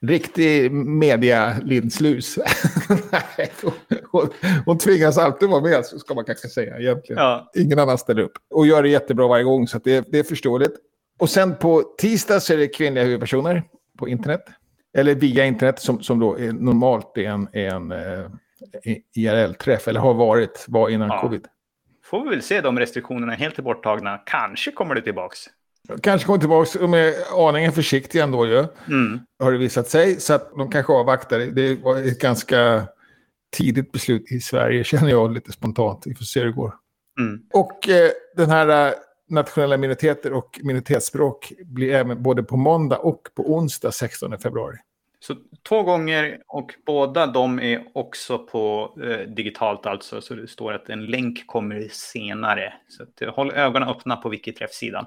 Riktig 0.02 0.72
media-linslus. 0.72 2.38
Hon, 4.22 4.30
hon 4.66 4.78
tvingas 4.78 5.18
alltid 5.18 5.50
vara 5.50 5.62
med, 5.62 5.86
ska 5.86 6.14
man 6.14 6.26
kanske 6.26 6.48
säga 6.48 6.80
egentligen. 6.80 7.22
Ja, 7.24 7.52
Ingen 7.56 7.80
annan 7.80 7.98
ställer 7.98 8.22
upp. 8.22 8.32
Och 8.54 8.68
gör 8.68 8.84
det 8.84 8.90
jättebra 8.90 9.28
varje 9.28 9.44
gång, 9.44 9.68
så 9.68 9.80
det, 9.84 10.12
det 10.12 10.20
är 10.20 10.24
förståeligt. 10.24 10.74
Och 11.20 11.30
sen 11.30 11.56
på 11.56 11.84
tisdag 11.98 12.40
så 12.40 12.54
är 12.54 12.58
det 12.58 12.68
kvinnliga 12.68 13.04
huvudpersoner 13.04 13.64
på 14.00 14.08
internet. 14.08 14.42
Eller 14.98 15.16
via 15.16 15.46
internet, 15.46 15.80
som, 15.80 16.04
som 16.04 16.20
då 16.20 16.40
är 16.40 16.52
normalt 16.54 17.18
är 17.18 17.30
en, 17.30 17.48
är 17.54 17.68
en 17.76 17.92
eh, 17.92 18.26
IRL-träff, 19.16 19.88
eller 19.88 20.00
har 20.00 20.14
varit, 20.14 20.66
var 20.68 20.90
innan 20.90 21.08
Ja. 21.10 21.22
covid. 21.22 21.46
får 22.06 22.24
vi 22.24 22.30
väl 22.30 22.42
se 22.42 22.62
de 22.62 22.80
restriktionerna 22.80 23.34
helt 23.34 23.60
borttagna. 23.60 24.18
Kanske 24.26 24.72
kommer 24.72 24.96
det 24.96 25.02
tillbaks. 25.02 25.40
Kanske 26.02 26.26
kommer 26.26 26.40
tillbaka, 26.40 26.80
de 26.80 26.94
är 26.94 27.14
aningen 27.50 27.72
försiktiga 27.72 28.24
ändå 28.24 28.46
ju. 28.48 28.66
Mm. 28.88 29.20
har 29.40 29.52
det 29.52 29.58
visat 29.58 29.88
sig. 29.88 30.20
Så 30.20 30.34
att 30.34 30.52
de 30.58 30.72
kanske 30.72 30.94
avvaktar. 30.94 31.40
Det 31.40 31.76
var 31.84 31.98
ett 31.98 32.20
ganska 32.20 32.88
tidigt 33.58 33.92
beslut 33.92 34.32
i 34.32 34.40
Sverige, 34.40 34.84
känner 34.84 35.10
jag 35.10 35.34
lite 35.34 35.52
spontant. 35.52 36.04
Vi 36.06 36.16
får 36.16 36.26
se 36.26 36.40
hur 36.40 36.48
det 36.48 36.54
går. 36.54 36.74
Mm. 37.20 37.42
Och 37.54 37.90
eh, 37.90 38.12
den 38.36 38.50
här 38.50 38.88
eh, 38.88 38.94
nationella 39.30 39.78
minoriteter 39.78 40.34
och 40.34 40.60
minoritetsspråk 40.64 41.54
blir 41.66 41.94
även 41.94 42.24
både 42.24 42.44
på 42.44 42.58
måndag 42.58 42.98
och 42.98 43.22
på 43.36 43.54
onsdag 43.54 43.92
16 43.92 44.38
februari. 44.38 44.78
Så 45.20 45.36
två 45.70 45.84
gånger 45.84 46.38
och 46.48 46.74
båda 46.86 47.28
de 47.28 47.60
är 47.60 47.84
också 47.94 48.40
på 48.40 48.94
eh, 49.04 49.30
digitalt 49.30 49.86
alltså. 49.86 50.22
Så 50.22 50.34
det 50.34 50.48
står 50.48 50.74
att 50.74 50.90
en 50.90 51.06
länk 51.06 51.48
kommer 51.48 51.88
senare. 51.92 52.74
Så 52.88 53.04
att, 53.04 53.22
eh, 53.22 53.36
håll 53.36 53.52
ögonen 53.52 53.90
öppna 53.90 54.16
på 54.16 54.30
Wikiträff-sidan. 54.30 55.06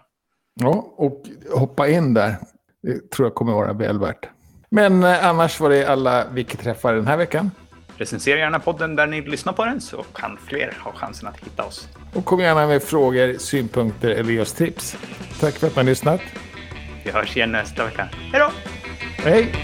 Ja, 0.54 0.94
och 0.96 1.22
hoppa 1.54 1.88
in 1.88 2.14
där. 2.14 2.36
Det 2.82 3.10
tror 3.10 3.26
jag 3.26 3.34
kommer 3.34 3.52
vara 3.52 3.72
väl 3.72 3.98
värt. 3.98 4.28
Men 4.70 5.04
eh, 5.04 5.26
annars 5.26 5.60
var 5.60 5.70
det 5.70 5.86
alla 5.86 6.24
Wiki-träffar 6.28 6.94
den 6.94 7.06
här 7.06 7.16
veckan. 7.16 7.50
Recensera 7.98 8.38
gärna 8.38 8.58
podden 8.58 8.96
där 8.96 9.06
ni 9.06 9.22
lyssnar 9.22 9.52
på 9.52 9.64
den 9.64 9.80
så 9.80 10.02
kan 10.02 10.38
fler 10.46 10.74
ha 10.80 10.92
chansen 10.92 11.28
att 11.28 11.40
hitta 11.40 11.64
oss. 11.64 11.88
Och 12.14 12.24
kom 12.24 12.40
gärna 12.40 12.66
med 12.66 12.82
frågor, 12.82 13.38
synpunkter 13.38 14.08
eller 14.10 14.40
oss 14.40 14.52
tips. 14.52 14.96
Tack 15.40 15.54
för 15.54 15.66
att 15.66 15.72
ni 15.72 15.78
har 15.78 15.84
lyssnat. 15.84 16.20
Vi 17.04 17.10
hörs 17.10 17.36
igen 17.36 17.52
nästa 17.52 17.84
vecka. 17.84 18.08
Hej 18.32 18.40
då! 18.40 18.50
Hej! 19.22 19.54